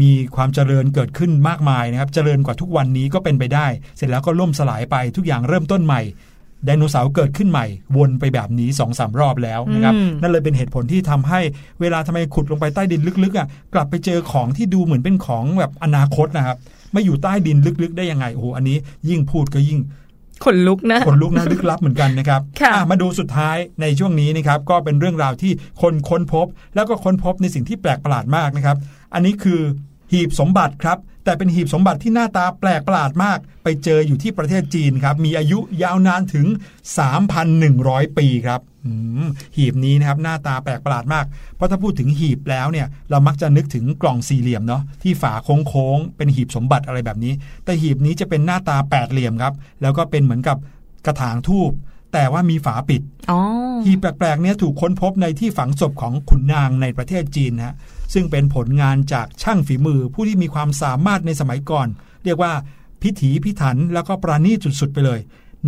[0.00, 6.02] มีความเจริญเกิดขึ้นมากมายนะครับ เจริญกว่าทุกวันนี้ก็เป็นไปได้ เสร็จแล้วก็ล่มสลายไปทุกอย่างเริ่มต้นใหม่
[6.64, 11.40] ไดโนเสาร์เกิดขึ้นใหม่ วนไปแบบนี้สองสามรอบแล้วนะครับอืมนั่นเลยเป็นเหตุผลที่ทำให้
[11.80, 16.56] เวลาทำไมขุดลงไปใต้ดินลึกๆอะกลับไปเจอของที่ดูเหมือนเป็นของแบบอนาคตนะครับ
[16.92, 18.76] ไม่อยู่ใต้ดินลึกๆ ได้ยังไงโอ้โหอันนี้
[19.08, 19.78] ยิ่งพูดก็ยิ่ง
[20.44, 28.76] ขนลุกนะขนลุกน่าลึกลับเหมือนกันนะครับค่ะอ่มาดูสุดท้ายในช่วงนี้นะครับก็เป็นเรื่องราวที่คนค้นพบ แล้วก็ค้นพบในสิ่งที่แปลกประหลาดมากนะครับ
[29.14, 29.60] อันนี้คือ
[30.12, 36.46] หีบสมบัติครับ แต่เป็นหีบสมบัติที่หน้าตาแปลกประหลาดมาก ไปเจออยู่ที่ประเทศจีนครับ มีอายุยาวนานถึง
[37.32, 38.92] 3,100 ปีครับอื
[39.22, 45.32] มหีบนี้นะครับหน้าตาแปลกประหลาดมาก เพราะถ้าพูดถึงหีบแล้วเนี่ยเรามักจะนึกถึงกล่องสี่เหลี่ยมเนาะที่ฝา
[45.68, 47.32] โค้งๆเป็นหีบสมบัติอะไรแบบนี้
[47.64, 50.56] แต่หีบนี้จะเป็นหน้าตาแปดเหลี่ยมครับ แล้วก็เป็นเหมือนกับ
[51.06, 51.70] กระถางทูบ
[52.12, 53.40] แต่ว่ามีฝาปิดอ๋อ
[53.84, 57.74] หีบแปลกๆเนี้ถูกค้นพบในที่ฝังศพของขุนนางในประเทศจีนนะฮะ
[58.12, 61.88] ซึ่งเป็นผลงานจากช่างฝีมือผู้ที่มีความสามารถในสมัยก่อน
[62.24, 62.52] เรียกว่า
[63.02, 65.20] พิถีพิถันแล้วก็ประณีตสุดๆไปเลย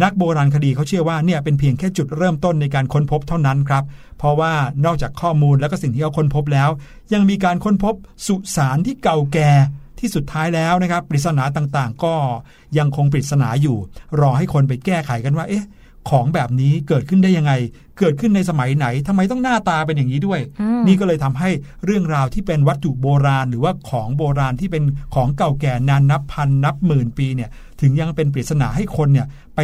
[0.02, 3.84] นักโบราณคดีเขาเชื่อว่าเนี่ยเป็นเพียงแค่จุดเริ่มต้นในการค้นพบเท่านั้นครับ
[4.18, 4.52] เพราะว่า
[4.84, 6.68] นอกจากข้อมูลแล้วก็สิ่งที่เขาค้นพบแล้ว
[7.12, 7.94] ยังมีการค้นพบ
[8.26, 9.50] สุสานที่เก่าแก่
[10.00, 12.14] ที่สุดท้ายแล้วนะครับปริศนาต่างๆ ก็
[12.78, 13.76] ยังคงปริศนาอยู่
[14.20, 15.66] รอให้คนไปแก้ไขกันว่าเอ๊ะ
[16.10, 17.52] ของแบบนี้เกิดขึ้นได้ยังไง
[18.00, 20.40] เกิดขึ้นในสมัยไหนทำไมต้องหน้าตาเป็นอย่างนี้ด้วย
[20.86, 21.50] นี่ก็เลยทำให้
[21.84, 24.84] เรื่องราวที่เป็นวัตถุโบราณ หรือว่าของโบราณที่เป็น
[25.14, 27.50] ของเก่าแก่นานนับพันนับหมื่นปีเนี่ย
[27.80, 29.60] ถึงยังเป็นปริศนาให้คนเนี่ยไป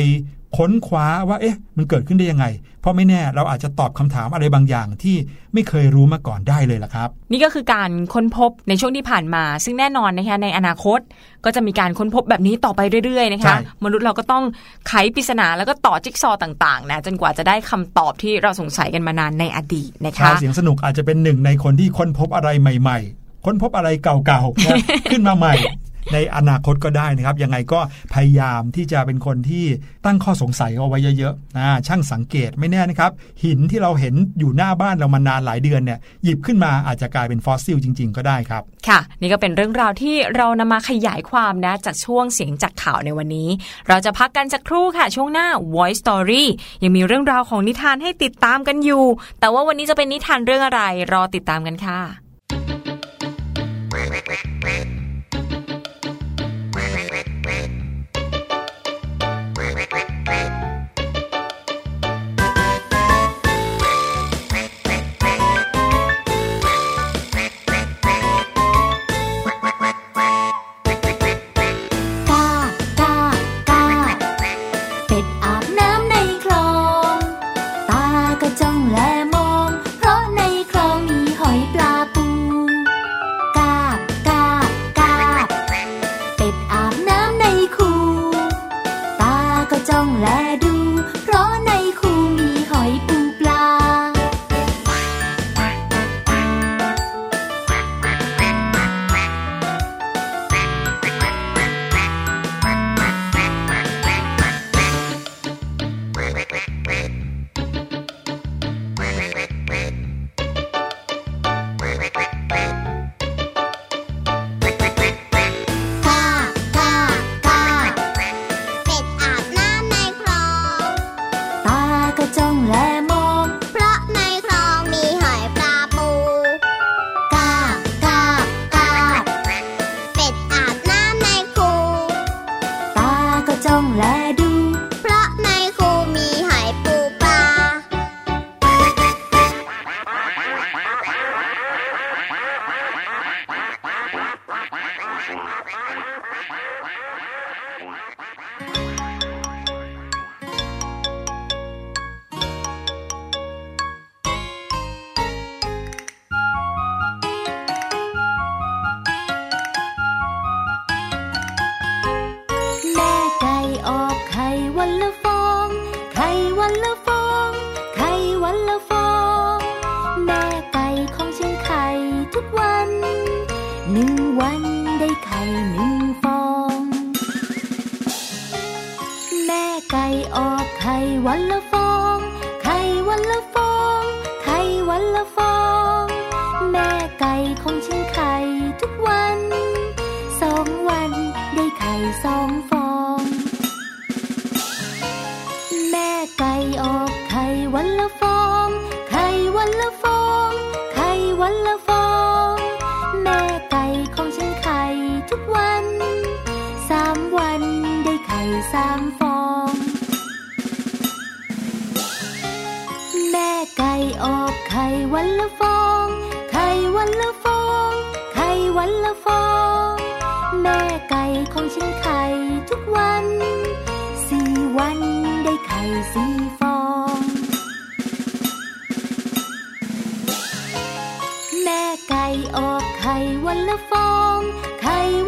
[0.57, 2.47] ค้นคว้าว่าเอ๊ะมันเกิดขึ้นได้ยังไง
[2.81, 5.17] เพราะไม่แน่เราอาจจะตอบคำถามอะไรบางอย่างที่
[5.55, 11.01] ไม่เคยรู้มาก่อนได้เลยล่ะครับ นี่ก็คือการค้นพบในช่วงที่ผ่านมา ซึ่งแน่นอนนะคะในอนาคต
[11.45, 14.45] ก็จะมีการค้นพบแบบนี้ต่อไปเรื่อยๆนะคะใช่มนุษย์เราก็ต้อง
[14.89, 24.79] ไขปริศนาแล้วก็ต่อจิ๊กซอว์ต่างๆนะจนกว่าจะได้คำตอบที่เราสงสัยกันมานานในอดีตนะชาวคะเสียงสนุกอาจจะเป็นหนึ่งในคนที่ค้นพบอะไรใหม่ ๆ ค้นพบอะไรเก่าๆนะ
[25.13, 25.55] ขึ้นมาใหม่
[26.12, 27.81] ในอนาคตก็ได้นะครับ ยังไงก็
[28.14, 29.64] พยายามที่จะเป็นคนที่
[30.05, 33.11] ตั้งข้อสงสัยเอาไว้เยอะๆนะช่างสังเกตไม่แน่นะครับ
[33.45, 43.49] หินที่เราเห็นอยู่หน้าบ้านเรามานานหลายเดือนเนี่ยหยิบขึ้นมาอาจจะกลายเป็นฟอสซิลจริง ๆ ก็ได้ครับ ค่ะ นี่ก็เป็นเรื่องราวที่เรานำมาขยายความนะจากช่วงเสียงจากข่าวในวันนี้
[43.88, 46.45] เราจะพักกันสักครู่ค่ะ ช่วงหน้า Voice Story
[46.83, 49.05] ยังมีเรื่องราวของนิทานให้ติดตามกันอยู่
[49.40, 52.01] แต่ว่าวันนี้จะเป็นนิทานเรื่องอะไรรอติดตามกันค่ะ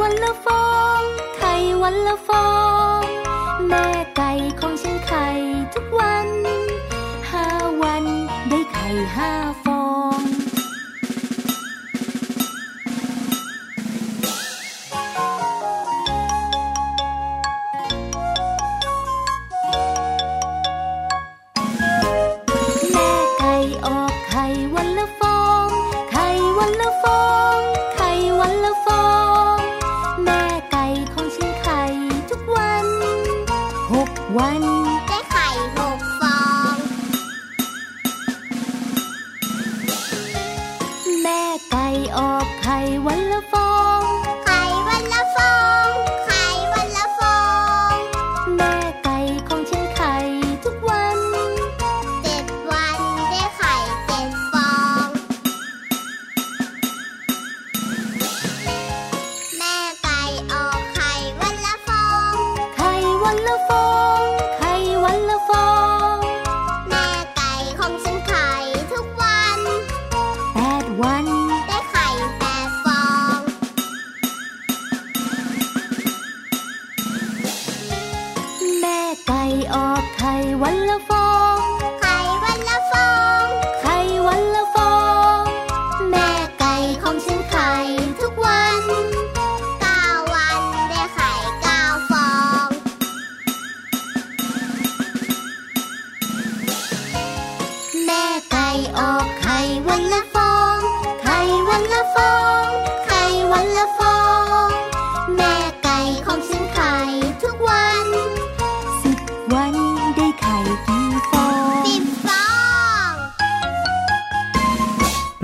[0.00, 0.64] วันละฟอ
[1.00, 1.02] ง
[1.36, 2.46] ไข่วันละฟอ
[2.97, 2.97] ง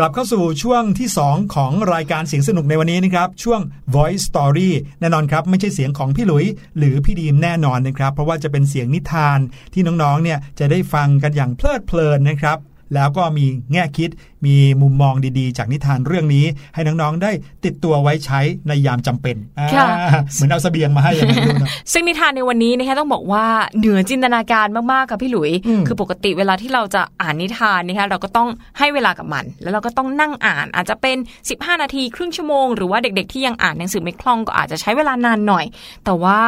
[0.07, 3.61] ลับเข้าสู่ช่วงที่ 2 ของรายการเสียงสนุกในวันนี้นะครับ ช่วง
[3.95, 6.47] Voice Story แน่นอนครับ ไม่ใช่เสียงของพี่หลุย
[6.79, 9.39] หรือพี่ดีมแน่นอนนะครับ เพราะว่าจะเป็นเสียงนิทาน
[9.73, 12.59] ที่น้องๆเนี่ยจะได้ฟังกันอย่างเพลิดเพลินนะครับ
[12.95, 14.11] แล้วก็มีแง่คิด
[14.47, 17.31] มีมุมมองดีๆ จากนิทานเรื่องนี้ ให้น้องๆได้
[17.65, 19.87] ติดตัวไว้ใช้ในยามจำเป็นอ่าค่ะ
[20.35, 23.45] เหมือนเอาเสบียงมาให้อย่างนั้นดูนะซึ่งนิทานในวันนี้นะคะต้องบอกว่า
[23.79, 31.17] เหนือจินตนาการมากๆค่ะพี่หลุยอืมคือปกติเวลาที่เราจะอ่านนิทานนะคะเราก็ต้องให้เวลากับมัน แล้วเราก็ต้องนั่งอ่านอาจจะเป็น
[31.51, 35.65] 15 นาทีครึ่งชั่วโมงหรือว่าเด็ก ๆ ที่ยังอ่านหนังสือไม่คล่องก็อาจจะใช้เวลานานหน่อย
[36.05, 36.39] แต่ว่า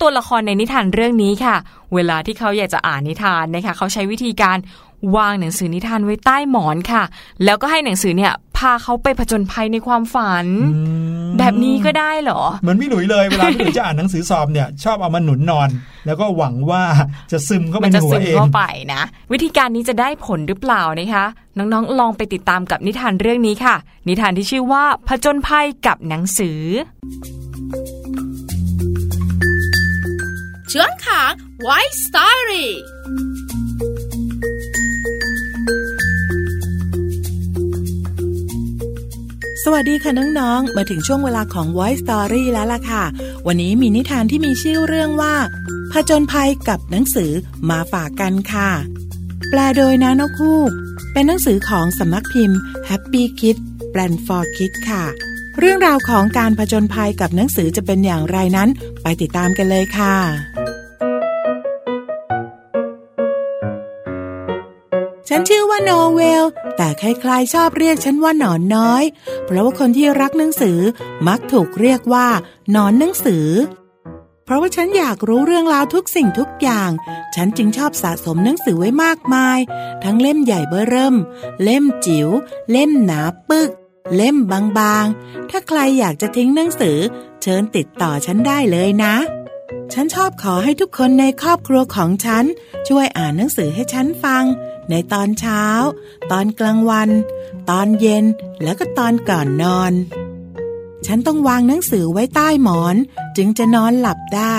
[0.00, 1.56] ตัวละครในนิทานเรื่องนี้ค่ะ
[1.94, 4.56] เวลาที่เขาอยากจะอ่านนิทานนะคะเขาใช้วิธีการ
[5.16, 7.02] วางหนังสือนิทานไว้ใต้หมอนค่ะ
[7.44, 10.46] แล้วก็ให้หนังสือเนี่ยพาเขาไปผจญภัยในความฝัน
[11.38, 15.68] แบบนี้ก็ได้เหรอ เหมือนพี่หลุยเลยเวลาพี่หลุยจะอ่านหนังสือสอบเนี่ย ชอบเอามาหนุนนอน
[16.06, 16.82] แล้วก็หวังว่า
[17.32, 21.26] จะซึมเข้าไปมันในจะหัวซึมเองเข้าไปนะ วิธีการนี้จะได้ผลหรือเปล่านะคะ
[21.58, 23.76] น้องๆ ลองไปติดตามกับนิทานเรื่องนี้ค่ะ
[24.08, 26.60] นิทานที่ชื่อว่าผจญภัยกับหนังสือ
[30.72, 31.30] ช่วงของ
[31.66, 32.68] White Story
[33.01, 33.01] ส
[39.66, 43.04] สวัสดีค่ะน้องๆ มาถึงช่วงเวลาของ Voice Story แล้วล่ะค่ะ
[43.46, 45.34] วันนี้มีนิทานที่มีชื่อเรื่องว่า
[45.92, 47.32] ผจญภัยกับหนังสือ
[47.70, 48.70] มาฝากกันค่ะ
[49.50, 50.70] แปลโดยนานกฮูก
[51.12, 52.58] เป็นหนังสือของสำนักพิมพ์
[52.88, 55.04] Happy Kids แปลน for Kids ค่ะ
[55.58, 58.68] เรื่องราวของการผจญภัยกับหนังสือจะเป็นอย่างไรนั้น
[59.02, 60.14] ไปติดตามกันเลยค่ะ
[65.34, 66.44] ฉันชื่อว่าโนเวล
[66.76, 69.04] แต่ใครๆชอบเรียกฉันว่าหนอนน้อย
[69.44, 70.78] เพราะว่าคนที่รักหนังสือ
[71.28, 72.28] มักถูกเรียกว่า
[72.72, 73.46] หนอนหนังสือ
[74.44, 76.90] เพราะว่าฉันอยากรู้เรื่องราวทุกสิ่งทุกอย่าง
[77.34, 79.58] ฉันจึงชอบสะสมหนังสือไว้มากมาย
[80.04, 81.16] ทั้งเล่มใหญ่เบ้อเริ่ม
[81.62, 82.28] เล่มจิ๋ว
[82.70, 83.70] เล่มหนาปึก
[84.16, 86.98] เล่มบางๆ ถ้าใครอยากจะทิ้งหนังสือ
[87.42, 89.16] เชิญติดต่อฉันได้เลยนะ
[89.92, 92.44] ฉันชอบขอให้ทุกคนในครอบครัวของฉัน
[92.88, 94.44] ช่วยอ่านหนังสือให้ฉันฟัง
[94.90, 95.64] ในตอนเช้า
[96.30, 97.10] ตอนกลางวัน
[97.70, 98.24] ตอนเย็น
[98.62, 99.92] แล้วก็ตอนก่อนนอน
[101.06, 102.96] ฉันต้องวางหนังสือไว้ใต้หมอน
[103.36, 104.56] จึงจะนอนหลับได้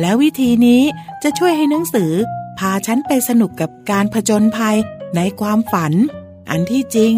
[0.00, 0.82] แล้ววิธีนี้
[1.22, 2.12] จะช่วยให้หนังสือ
[2.58, 4.76] พาฉันไปสนุกกับการผจญภัย
[5.16, 5.92] ในความฝัน
[6.50, 7.14] อันที่จริง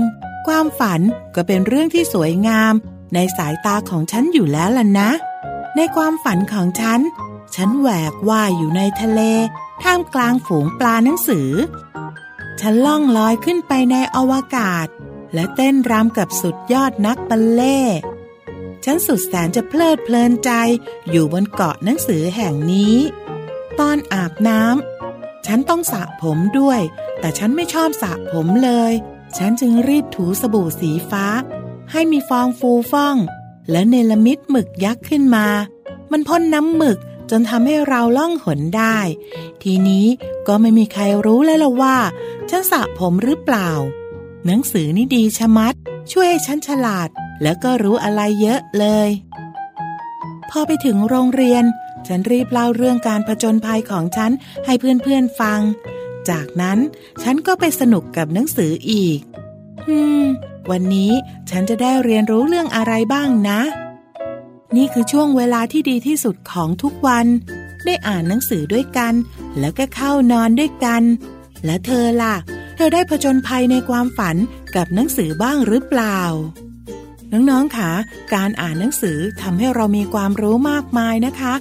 [0.47, 1.01] ความฝัน
[1.35, 2.75] ก็เป็นเรื่องที่สวยงาม
[3.15, 5.11] ในสายตาของฉันอยู่แล้วล่ะนะ
[5.77, 7.01] ในความฝันของฉัน
[7.55, 9.21] ฉันแหวกว่ายอยู่ในทะเล
[9.83, 11.51] ท่ามกลางฝูงปลาหนังสือ
[12.61, 14.87] ฉันล่องลอยขึ้นไปในอวกาศ
[15.35, 17.81] และเต้นรำกับสุดยอดนักบัลเล่
[18.85, 20.51] ฉันสุดแสนจะเพลิดเพลินใจ
[21.11, 22.97] อยู่บนเกาะหนังสือแห่งนี้
[23.79, 26.81] ตอนอาบน้ำฉันต้องสระผมด้วย
[27.21, 28.93] แต่ฉันไม่ชอบสระผมเลย
[29.37, 31.27] ฉันจึงรีบถูสบู่สีฟ้า
[31.93, 33.17] ให้มีฟองฟูฟ่อง
[33.71, 35.47] และเนลมิดหมึกยักษ์ขึ้นมา
[36.11, 36.99] มันพ่นน้ำหมึก
[37.31, 38.99] จนทำให้เราล่องหนได้
[39.63, 40.07] ทีนี้
[40.49, 41.97] ก็ไม่มีใครรู้แล้วละว่า
[42.51, 43.71] ฉันสระผมหรือเปล่า
[44.47, 45.75] หนังสือนี่ดีชะมัด
[46.13, 47.09] ช่วยให้ฉันฉลาด
[47.43, 49.11] แล้วก็รู้อะไรเยอะเลย
[50.51, 51.65] พอไปถึงโรงเรียน
[52.07, 54.31] ฉันรีบเล่าเรื่องการผจญภัยของฉัน
[54.65, 55.61] ให้เพื่อนๆฟัง
[56.31, 56.79] จากนั้น
[57.23, 59.19] ฉันก็ไปสนุกกับหนังสืออีก
[59.89, 60.25] อืม
[60.71, 61.13] วันนี้
[61.51, 63.61] ฉันจะได้เรียนรู้เรื่องอะไรบ้างนะ
[64.77, 67.27] นี่คือช่วงเวลาที่ดีที่สุดของทุกวัน
[67.85, 69.15] ได้อ่านหนังสือด้วยกัน
[69.59, 71.03] แล้วก็เข้านอนด้วยกัน
[71.65, 72.37] และเธอล่ะ
[72.77, 74.37] เธอได้ผจญภัยในความฝัน
[74.77, 76.21] กับหนังสือบ้างหรือเปล่า
[77.33, 77.91] น้องๆค่ะ
[78.35, 81.55] การอ่านหนังสือทำให้เรามีความรู้มากมายนะคะ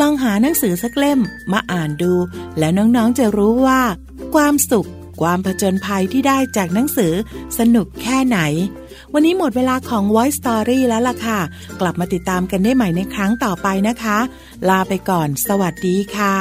[0.00, 1.20] ลองหาหนังสือสักเล่ม
[1.52, 2.12] มาอ่านดู
[2.58, 3.80] แล้วน้องๆจะรู้ว่า
[4.34, 4.88] ความสุข
[5.20, 7.12] ความผจญภัยที่ได้จากหนังสือ
[7.58, 8.38] สนุกแค่ไหน
[9.18, 11.40] วันนี้หมดเวลาของ Voice Story แล้วล่ะค่ะ
[11.80, 14.18] กลับมาติดตามกันได้ใหม่ในครั้งต่อไปนะคะ
[14.68, 16.34] ลาไปก่อน สวัสดีค่ะ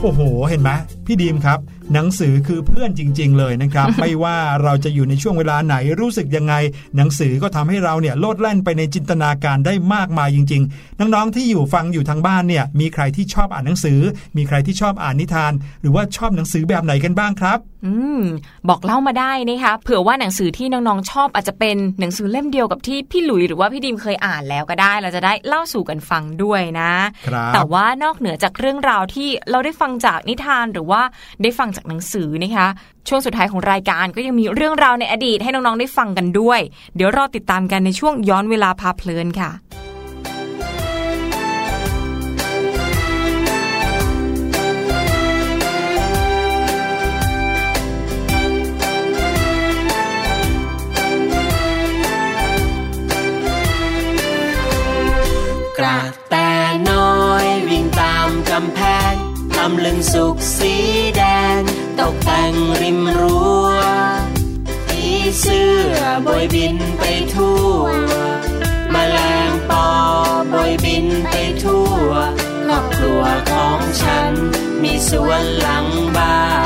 [0.00, 0.70] โอ้โห เห็นไหม
[1.06, 1.58] พี่ดีมครับ
[1.94, 6.54] หนังสือคือเพื่อนจริง ๆ เลยนะครับ ไม่ว่าเราจะอยู่ในช่วงเวลาไหนรู้สึกยังไง
[6.96, 14.00] หนังสือก็ทำให้เราเนี่ยโลดแล่นไปในจินตนาการได้มากมายจริง ๆ น้องๆที่อยู่ฟังอยู่ทางบ้านเนี่ยมีใครที่ชอบอ่านหนังสือ
[14.36, 18.22] มีใครที่ชอบอ่านนิทาน หรือว่าชอบหนังสือแบบไหนกันบ้างครับ อืม
[18.68, 26.92] บอกเล่ามาได้นะคะเผื่อว่าหนังสือที่น้องๆชอบอาจจะเป็นหนังสือเล่มเดียวกับที่พี่หลุยหรือว่าพี่ดิมเคยอ่านแล้วก็ได้ เราจะได้เล่าสู่กันฟังด้วยนะ
[27.28, 31.02] ครับแต่ว่านอกเหนือจากเรื่องราวที่เราได้ฟังจากนิทานหรือว่า
[31.42, 32.68] ได้ฟังจากหนังสือนะคะ
[33.08, 36.60] ช่วงสุดท้ายของรายการก็ยังมีเรื่องราวในอดีตให้น้องๆได้ฟังกันด้วย
[36.96, 39.50] เดี๋ยวรอติดตามกันในช่วงย้อนเวลาพาเพลินค่ะ
[66.44, 67.82] ยบินไปทั่ว
[68.94, 69.18] มแมล
[69.48, 69.86] งปอ
[70.52, 72.10] บอยบินไปทั่ว
[72.64, 74.32] ครอบครัวของฉัน
[74.82, 75.86] มีสวนหลัง
[76.16, 76.57] บ้าน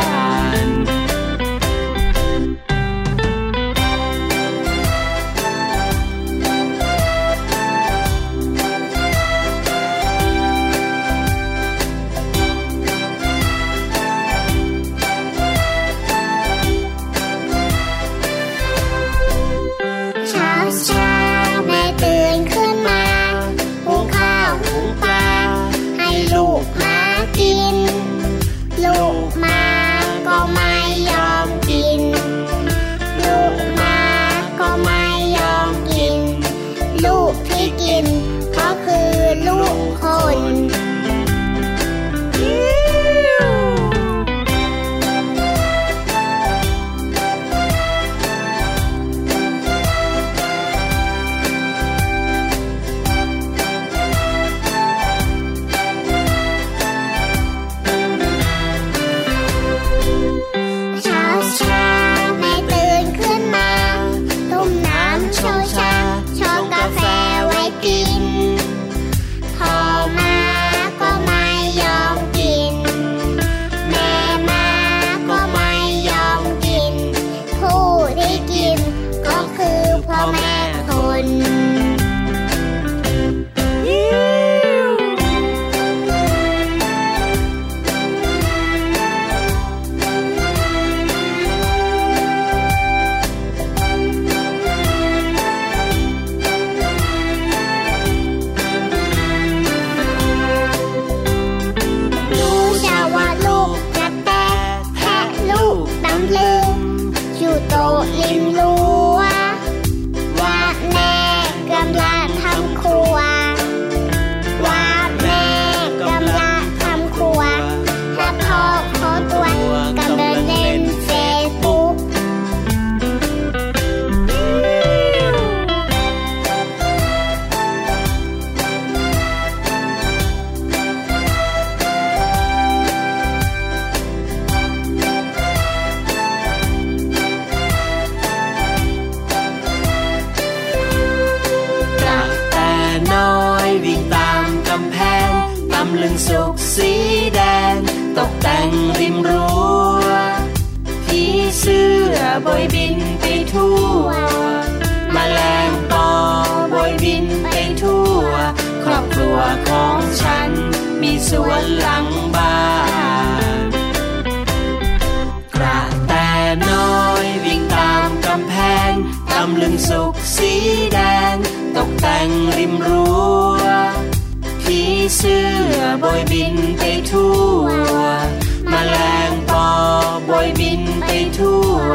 [181.38, 181.90] ทั่ว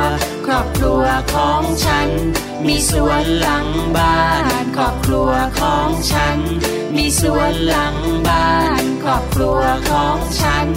[0.46, 1.04] ครอบครัว
[1.34, 2.10] ของฉัน
[2.68, 4.46] มีสวนหลังบ้าน
[4.76, 6.38] ครอบครัวของฉัน
[6.96, 7.96] มีสวนหลัง
[8.28, 8.52] บ้า
[8.82, 10.68] น ครอบครัวของฉัน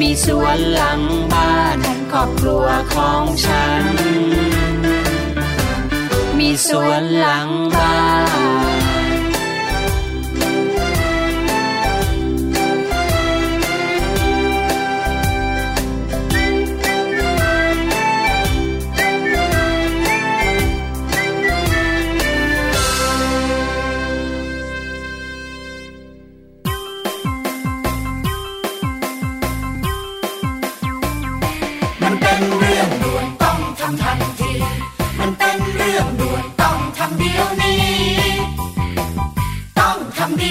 [0.00, 1.00] มีสวนหลัง
[1.32, 1.78] บ้าน
[2.12, 3.84] ครอบครัวของฉัน
[6.38, 7.94] มีสวนหลังบ้า
[8.32, 8.63] นมัน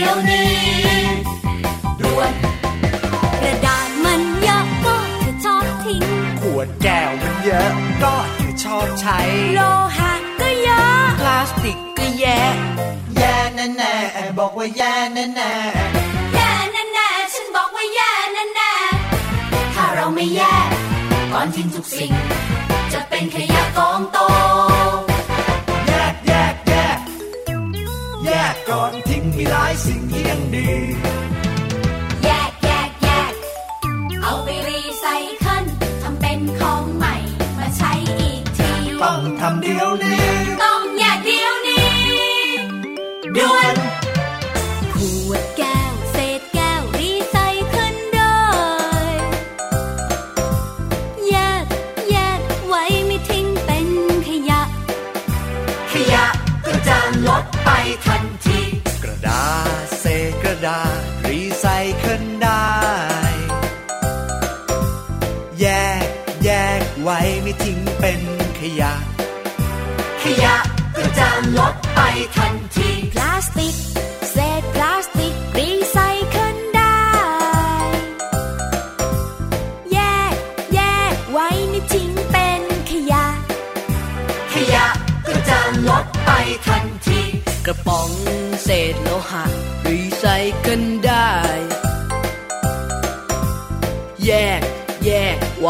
[0.03, 0.51] ดี๋ยวนี้
[2.01, 2.33] ด่วน
[3.41, 6.03] กระดาษมันเยอะก็จะชอบทิ้ง
[6.41, 7.71] ขวดแก้วมันเยอะ
[8.03, 9.19] ก็ถือชอบใช้
[9.55, 9.61] โล
[9.97, 12.41] หะก็เยอะ พลาสติกก็แย่
[13.17, 15.53] แย่แน่แน่ๆบอกว่าแย่แน่แน่
[16.33, 16.51] แย่
[16.93, 20.69] แน่ๆฉันบอกว่าแย่แน่ๆถ้าเราไม่แยก
[21.33, 22.11] ก่อนทิ้งทุกสิ่ง
[22.93, 24.17] จะเป็นขยะกองโต
[29.43, 33.33] มีหลายสิ่งที่ยังดีๆแยกแยกแยก
[34.23, 35.05] เอาไปรีไซ
[35.39, 35.65] เคิล
[36.01, 37.15] ทำเป็นของใหม่
[37.57, 38.71] มาใช้อีกที
[39.03, 40.25] ต้องทำเดี๋ยวนี้
[40.63, 41.91] ต้องแยกเดี๋ยวนี้
[43.37, 43.75] ด่วน
[44.93, 44.95] ข
[45.29, 47.35] วดแก้วเศษแก้วรีไซ
[47.69, 48.35] เคิลได้
[51.29, 51.65] แยก
[52.09, 53.87] แยกไว้ไม่ทิ้งเป็น
[54.27, 54.61] ขยะ
[55.91, 56.25] ขยะ
[56.65, 57.69] ก็จะลดไป
[58.05, 58.52] ทันที
[60.53, 61.65] ระดาษรีไซ
[61.97, 62.65] เคิลได้
[65.59, 65.65] แย
[66.03, 66.07] ก
[66.43, 66.49] แย
[66.81, 68.21] กไว้ไม่ทิ้งเป็น
[68.59, 68.93] ขยะ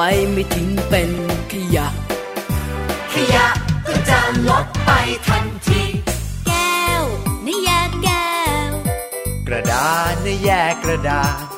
[0.04, 1.12] ว้ไม่ทิ้งเป็น
[1.52, 1.88] ขยะ
[3.14, 3.48] ขยะ
[3.88, 4.90] ก็จะลดไป
[5.28, 5.84] ทันที
[6.48, 7.04] แก้ว
[7.46, 8.32] นี่แยกแก้
[8.70, 8.72] ว
[9.48, 11.53] กระดาษนะแยกกระดาษ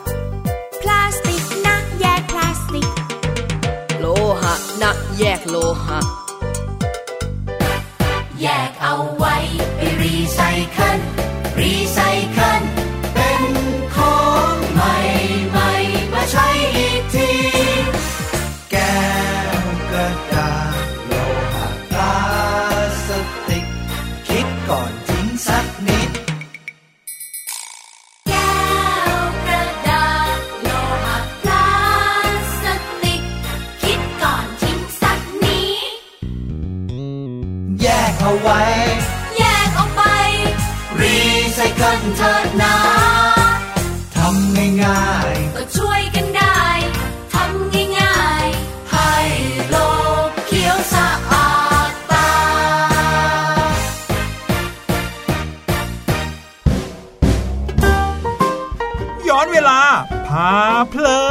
[59.38, 59.80] ย้อนเวลา
[60.28, 60.52] พา
[60.90, 61.24] เพลิ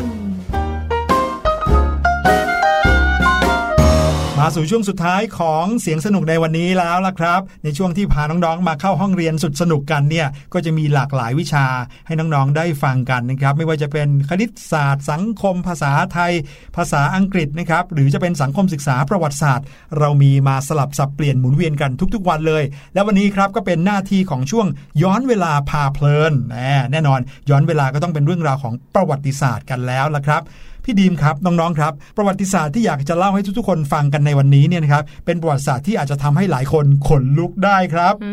[0.00, 0.23] น
[4.46, 11.66] มาสู่ช่วงสุดท้ายของเสียงสนุกในวันนี้แล้วล่ะครับ ในช่วงที่พาน้องๆมาเข้าห้องเรียนสุดสนุกกันเนี่ยก็จะมีหลากหลายวิชา
[12.06, 16.32] ให้น้องๆได้ฟังกันนะครับ ไม่ว่าจะเป็นคณิตศาสตร์ สังคม ภาษาไทย
[16.76, 19.66] ภาษาอังกฤษนะครับหรือจะเป็นสังคมศึกษาประวัติศาสตร์
[19.98, 22.64] เรามีมาสลับสับเปลี่ยนหมุนเวียนกันทุกๆวันเลย
[22.94, 24.66] และวันนี้ครับก็เป็นหน้าที่ของช่วง
[25.02, 27.20] ย้อนเวลาพาเพลินแน่แน่นอน
[27.50, 30.44] ย้อนเวลาก็ต้องเป็นเรื่องราวของประวัติศาสตร์กันแล้วล่ะครับ
[30.84, 38.32] พี่ดีมครับน้องๆครับ ประวัติศาสตร์ที่อยากจะเล่าให้ทุกๆคนฟังกันในวันนี้เนี่ยนะครับเป็นประวัติศาสตร์ที่อาจจะทำให้หลายคนขนลุกได้ครับอื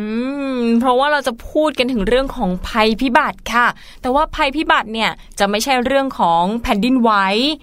[0.61, 3.67] มเพราะว่าเราจะพูดกันถึงเรื่องของภัยพิบัติค่ะ
[4.01, 7.11] แต่ว่าภัยพิบัติเนี่ยจะไม่ใช่เรื่องของแผ่นดินไหว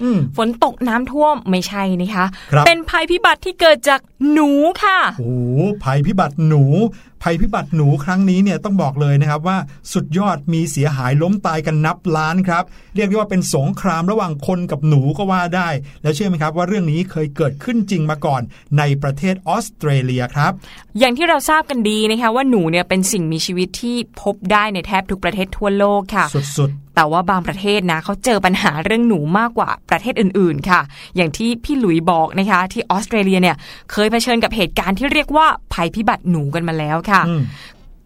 [0.03, 4.01] อืมฝนตกน้ำท่วมไม่ใช่นะคะครับเป็นภัยพิบัติที่เกิดจาก
[4.33, 4.51] หนู
[4.83, 6.65] ค่ะโอ้โหภัยพิบัติหนู
[7.23, 9.59] ภัยพิบัติหนูครั้งนี้เนี่ยต้องบอกเลยนะครับว่า
[9.93, 12.65] สุดยอดมีเสียหายล้มตายกันนับล้านครับ
[12.97, 15.69] เรียกได้ว่าเป็นสงครามระหว่างคนกับหนูก็ว่าได้
[16.03, 18.43] แล้วเชื่อไหมครับว่าเรื่องนี้เคยเกิดขึ้นจริงมาก่อน
[18.79, 20.53] ในประเทศออสเตรเลียครับ
[20.99, 30.81] อย่างที่เราทราบกันดีนะคะว่าหนูเนี่ยเป็นสิ่งมีชีวิตที่พบได้ในแทบทุกประเทศทั่วโลกค่ะ สุด แต่ว่าบางประเทศนะเขาเจอปัญหาเรื่องหนูมากกว่าประเทศอื่นๆค่ะ
[31.17, 33.57] อย่างที่พี่หลุยบอกนะคะ ที่ออสเตรเลียเนี่ย
[33.93, 37.43] เคยเผชิญกับเหตุการณ์ที่เรียกว่าภัยพิบัติหนูกันมาแล้วค่ะๆอืม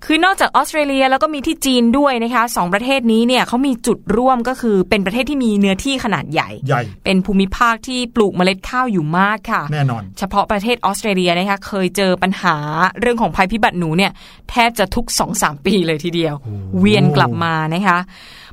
[0.06, 12.56] คือนอกจากออสเตรเลียแล้วก็มีที่จีนด้วยนะคะสองประเทศนี้เนี่ยเขามีจุดร่วมก็คือเป็นประเทศที่มีเนื้อที่ขนาดใหญ่ใหญ่ เป็นภูมิภาคที่ปลูกเมล็ดข้าวอยู่มากค่ะแน่นอน เฉพาะประเทศออสเตรเลียนะคะเคยเจอปัญหา
[13.00, 14.12] เรื่องของภัยพิบัติหนูเนี่ย
[14.50, 16.34] แทบจะทุก2-3ปีเลยทีเดียว
[16.78, 17.98] เวียนกลับมานะคะ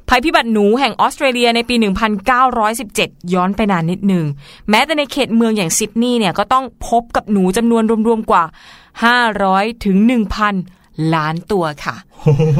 [0.09, 1.75] ภัยพิบัติหนูแห่งออสเตรเลียในปี
[2.53, 4.25] 1917 ย้อนไปนานนิดหนึ่ง
[4.69, 8.43] แม้แต่ในเขตเมืองอย่างซิดนีย์เนี่ยก็ต้องพบกับหนูจำนวนรวมๆกว่า
[9.13, 9.97] 500 ถึง
[10.43, 10.78] 1,000
[11.15, 11.95] ล้านตัวค่ะ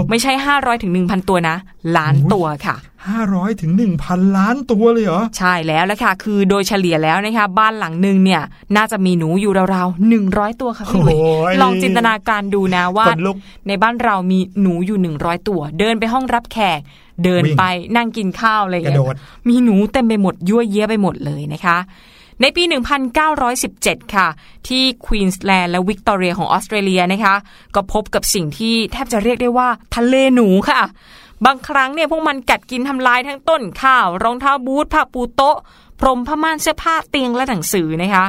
[0.10, 1.56] ไม่ใช่500ถึง1,000ตัวนะ
[1.98, 2.76] ล้านตัวค่ะ
[3.20, 3.72] 500ถึง
[4.04, 8.42] 1,000ล้านตัวเลยเหรอ ใช่แล้วละค่ะ คือโดยเฉลี่ยแล้วนะคะ บ้านหลังหนึ่งเนี่ย
[8.76, 13.38] น่าจะมีหนูอยู่ราวๆ100ตัวค่ะพี่หลุยโอ้ยลองจินตนาการดูนะว่าขนลุก
[13.68, 16.80] ในบ้านเรามีหนูอยู่100ตัว เดินไปห้องรับแขก
[17.24, 17.64] เดินวิ่งไป
[17.96, 19.18] นั่งกินข้าวอะไรอย่างกระเงี้โดยด
[19.50, 21.78] มีหนูเต็มไปหมดยั้วเยี้ยไปหมดเลยนะคะ
[22.42, 22.64] ในปี
[23.40, 24.28] 1917 ค่ะ
[24.68, 27.36] ที่ควีนส์แลนด์และวิกตอเรียของออสเตรเลียนะคะ
[27.76, 30.82] ก็พบกับสิ่งที่แทบจะเรียกได้ว่าทะเลหนูค่ะ
[31.46, 35.58] บางครั้งเนี่ยพวกมันกัดกินทำลายทั้งต้นข้าว รองเท้าบูทผ้าปูโต๊ะ
[36.00, 38.26] พรมผ้าม่านเสื้อผ้าเตียงและหนังสือนะคะ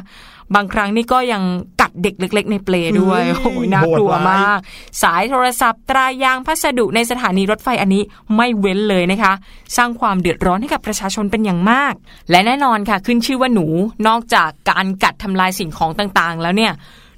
[0.55, 1.43] บางครั้งนี่ก็ยัง
[1.91, 4.59] ดเด็กเล็ก ๆ ในเปลด้วยเฮ้ยโอ้ยน่ากลัวโหดร้ายมาก
[5.03, 8.03] สายโทรศัพท์ตรายางพัสดุในสถานีรถไฟอันนี้
[8.37, 9.33] ไม่เว้นเลยนะคะ
[9.77, 11.95] สร้างความเดือดร้อนให้กับประชาชนเป็นอย่างมาก
[12.31, 13.67] และแน่นอนค่ะ ขึ้นชื่อว่าหนู
[14.09, 16.73] นอกจากการกัดทำลายสิ่งของต่างๆ แล้วเนี่ย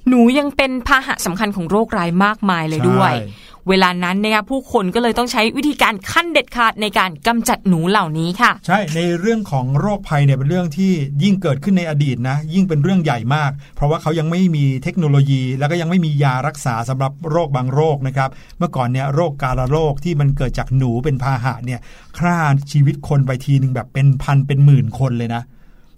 [0.09, 10.91] หนูยังเป็นพาหะสำคัญของโรคร้ายมากมายเลยด้วยใช่ เวลานั้นนะคะผู้คนก็เลยต้องใช้วิธีการขั้นเด็ดขาดในการกำจัดหนูเหล่านี้ค่ะ ใช่ในเรื่องของโรคภัยเนี่ยเป็นเรื่องที่
[11.23, 21.79] ยิ่งเกิดขึ้นในอดีตนะยิ่งเป็นเรื่องใหญ่มาก เพราะว่าเขายังไม่มีเทคโนโลยี แล้วก็ยังไม่มียารักษาสำหรับโรคบางโรคนะครับเมื่อก่อนเนี่ยโรคกาฬโรคที่มันเกิดจากหนูเป็นพาหะเนี่ย
[22.17, 22.37] ฆ่า
[22.71, 25.43] ชีวิตคนไปทีหนึ่งแบบเป็นพันเป็นหมื่นคนเลยนะ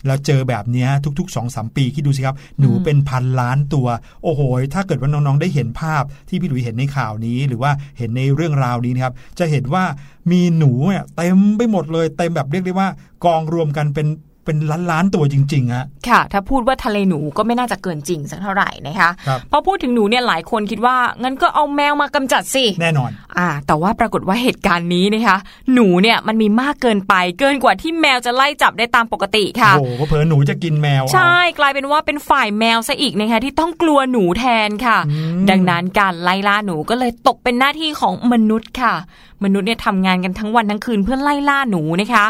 [0.06, 0.90] แล้วเจอแบบเนี้ย
[1.20, 3.88] ทุก ๆ2อสปีคิดดูสิครับ หนูเป็นพันล้านตัว
[4.24, 4.42] โอ้โห
[4.74, 9.84] ถ้าเกิดว่าน้อง ๆ ได้เห็นภาพที่พี่หลุยเห็นในข่าวนี้ หรือว่าเห็นในเรื่องราวนี้นะครับ จะเห็นว่า
[10.32, 12.90] มีหนูเนี่ยเต็มไปหมดเลย เต็มแบบเรียกได้ว่า
[13.26, 14.08] กองรวมกันเป็น
[14.46, 25.38] เป็นล้านล้านๆตัวจริงๆฮะค่ะ ถ้าพูดว่าทะเลหนูก็ไม่น่าจะเกินจริงสักเท่าไหร่นะคะครับพอพูดถึงหนูเนี่ยหลายคนคิดว่างั้นก็เอาแมวมากำจัดสิแน่นอน อ่า แต่ว่าปรากฏว่าเหตุการณ์นี้นะคะ
[25.74, 38.96] หนูเนี่ยมันมีมากเกินไปเกินกว่าที่แมวจะไล่จับได้ตามปกติค่ะโอ้โหเผลอๆหนูจะกินแมวเอาใช่ กลายเป็นว่าเป็นฝ่ายแมวซะอีกนะคะที่ต้องกลัวหนูแทนค่ะอืมดังนั้นการไล่ล่าหนูก็เลยตกเป็นหน้าที่ของมนุษย์ค่ะ
[39.44, 42.26] มนุษย์เนี่ยทำงานกันทั้งวันทั้งคืนเพื่อไล่ล่าหนูนะคะ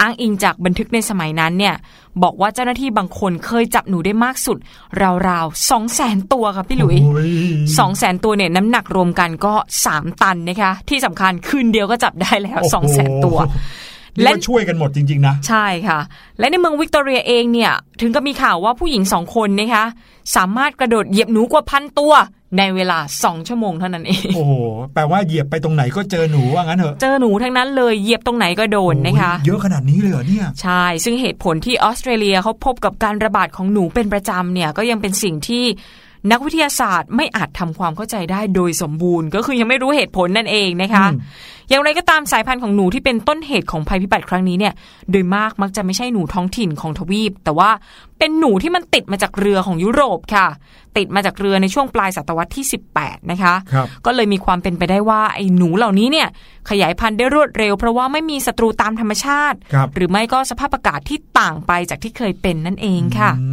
[0.00, 1.74] อ้างอิงจากบันทึกในสมัยนั้นเนี่ย
[2.22, 4.58] บอกว่าเจ้าหน้าที่บางคนเคยจับหนูได้มากสุด
[5.28, 7.30] ราวๆสองแสนตัวค่ะพี่หลุยโอ้ย
[7.78, 9.54] สองแสนตัวเนี่ยน้ำหนักรวมกันก็
[9.84, 13.38] สามตันนะคะ ที่สำคัญคืนเดียวก็จับได้แล้วสองแสนตัว
[14.14, 15.98] เรียกว่าช่วยกันหมดจริง ๆ นะ ใช่ค่ะ
[16.38, 19.84] และในเมืองวิกตอเรียเองเนี่ย ถึงกับมีข่าวว่าผู้หญิงสองคนนะคะ
[20.36, 22.12] สามารถกระโดดเหยียบหนูกว่าพันตัว
[22.58, 24.52] ในเวลาสองชั่วโมงเท่านั้นเอง โอ้โห
[24.94, 35.64] แปลว่าเหยียบไปตรงไหนก็เจอหนูว่างั้นเถอะเจอหนูทั้งนั้นเลย เหยียบตรงไหนก็โดนนะคะโอ้ยเยอะขนาดนี้เลยเหรอเนี่ย ใช่ ซึ่งเหตุผลที่ออสเตรเลียเขาพบกับการระบาดของหนูเป็นประจำเนี่ย ก็ยังเป็นสิ่งที่
[36.30, 41.06] นักวิทยาศาสตร์ไม่อาจทำความเข้าใจได้โดยสมบูรณ์ ก็คือยังไม่รู้เหตุผลนั่นเองนะคะ
[41.68, 44.74] อืมอย่างไรก็ตามสายพันธุ์ของหนูที่เป็นต้นเหตุของภัยพิบัติครั้งนี้เนี่ย
[45.10, 47.70] โดยมากมักจะไม่ใช่หนูท้องถิ่นของทวีป แต่ว่า
[48.18, 50.46] เป็นหนูที่มันติดมาจากเรือของยุโรปค่ะ
[50.96, 52.64] ติดมาจากเรือในช่วงปลายศตวรรษที่
[52.96, 56.28] 18 นะคะครับก็เลยมีความเป็นไปได้ว่าไอ้หนูเหล่านี้เนี่ย
[56.70, 63.48] ขยายพันธุ์ได้รวดเร็ว เพราะว่าไม่มีศัตรูตามธรรมชาติครับหรือไม่ก็สภาพอากาศที่ต่างไปจากที่เคยเป็นนั่นเองค่ะอื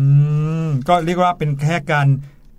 [0.65, 2.07] มก็เรียกว่าเป็นแค่การ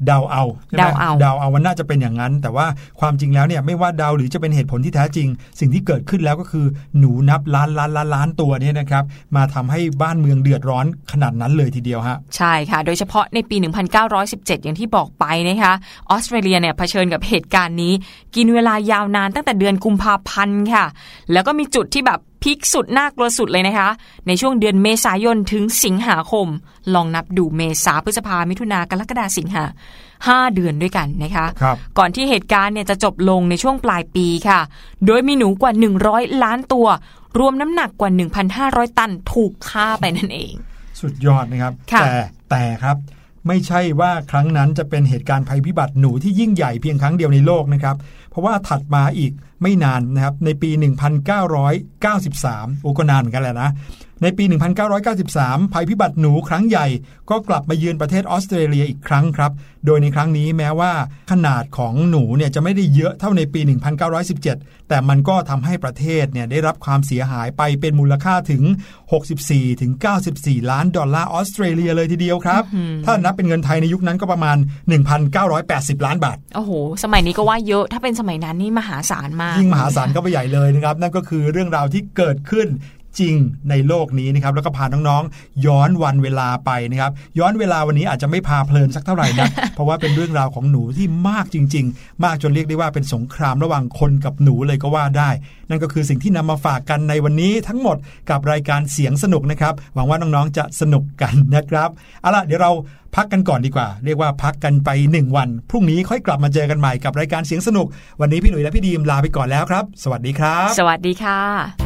[0.07, 2.67] เดาเอาใช่ไหมเดาเอาเดาเอาว่าน่าจะเป็นอย่างนั้น แต่ว่า
[3.01, 5.29] ความจริงแล้วเนี่ยไม่ว่าเดาหรือจะเป็นเหตุผลที่แท้จริง
[5.61, 6.67] สิ่งที่เกิดขึ้นแล้วก็คือ
[6.99, 9.05] หนูนับล้านล้านล้านล้านตัวเนี่ยนะครับ
[9.37, 15.73] มาทำให้บ้านเมืองเดือดร้อนขนาดนั้นเลยทีเดียวฮะใช่ค่ะ โดยเฉพาะในปี 1917 อย่างที่บอกไปนะคะ
[16.11, 17.93] ออสเตรเลียเนี่ยเผชิญกับเหตุการณ์นี้
[18.37, 20.85] กินเวลายาวนานตั้งแต่เดือนกุมภาพันธ์ค่ะ
[21.33, 23.89] แล้วก็มีจุดที่แบบ พีคสุดน่ากลัวสุดเลยนะคะ
[24.26, 26.49] ในช่วงเดือนเมษายนถึงสิงหาคม
[26.95, 29.64] ลองนับดูเมษาพฤษภามิถุนากรกฎาสิงหา
[30.26, 34.61] ห้าเดือนด้วยกันนะคะครับก่อนที่เหตุการณ์เนี่ยจะจบลงในช่วงปลายปีค่ะ
[35.07, 35.72] โดยมีหนูกว่า
[36.09, 36.87] 100 ล้านตัว
[37.39, 38.11] รวมน้ำหนักกว่า
[38.55, 40.55] 1,500 ตันถูกฆ่าไปนั่นเอง
[41.01, 42.14] สุดยอดนะครับค่ะแต่
[42.51, 42.97] แต่ครับ
[43.47, 47.97] ไม่ใช่ว่าครั้งนั้นจะเป็นเหตุการณ์ภัยพิบัติหนูที่ยิ่งใหญ่เพียงครั้งเดียวในโลกนะครับ
[48.30, 49.32] เพราะว่าถัดมาอีก
[49.63, 50.71] ไม่นานนะครับในปี
[51.57, 53.71] 1993 โอ้ก็นานเหมือนกันแหละนะ
[54.23, 54.45] ในปี
[55.09, 56.87] 1993 ภัยพิบัติหนูครั้งใหญ่
[57.31, 59.53] ก็กลับมาเยือนประเทศออสเตรเลียอีกครั้งครับ
[59.87, 60.93] โดยในครั้งนี้แม้ว่า
[61.31, 63.61] ขนาดของหนูเนี่ยจะไม่ได้เยอะเท่าในปี
[64.25, 68.63] 1917 แต่มันก็ทำให้ประเทศเนี่ยได้รับความเสียหายไปเป็นมูลค่าถึง
[69.23, 69.93] 64ถึง
[70.31, 72.63] 94 ล้านดอลลาร์ออสเตรเลียเลยทีเดียวครับ
[73.05, 74.57] ถ้านับเป็นเงินไทยในยุคนั้นก็ประมาณ
[75.37, 76.73] 1,980 ล้านบาท โอ้โห
[77.05, 82.69] สมัยนี้ก็ว่าเยอะ ถ้าเป็นสมัยนั้นนี่มหาศาลมากยิ่งมหาศาลก็ไปใหญ่เลยนะครับ นั่นก็คือเรื่องราวที่เกิดขึ้น
[83.21, 83.37] จริง
[83.71, 95.31] ในโลกนี้นะครับแล้วก็พาน้องๆ ย้อนวันเวลาไปนะครับย้อนเวลาวันนี้อาจจะไม่พาเพลินสักเท่าไหร่นะเพราะว่าเป็นเรื่องราวของหนูที่มากจริง ๆ มากจนเรียกได้ว่าเป็นสงครามระหว่างคนกับหนูเลยก็ว่าได้
[95.69, 97.97] นั่นก็คือสิ่งที่นำมาฝากกันในวันนี้ทั้งหมด
[98.31, 101.89] กับรายการเสียงสนุกนะครับหวังว่าน้องๆจะสนุกกันนะครับ
[102.21, 102.73] เอาล่ะเดี๋ยวเรา
[103.17, 107.87] พักกันก่อนดีกว่า เรียกว่าพักกันไป 1 วัน พรุ่งนี้ค่อยกลับมาเจอกันใหม่กับรายการเสียงสนุก
[108.21, 111.86] วันนี้พี่หนุ่ยและพี่ดีมลาไปก่อนแล้วครับ สวัสดีครับ สวัสดีค่ะ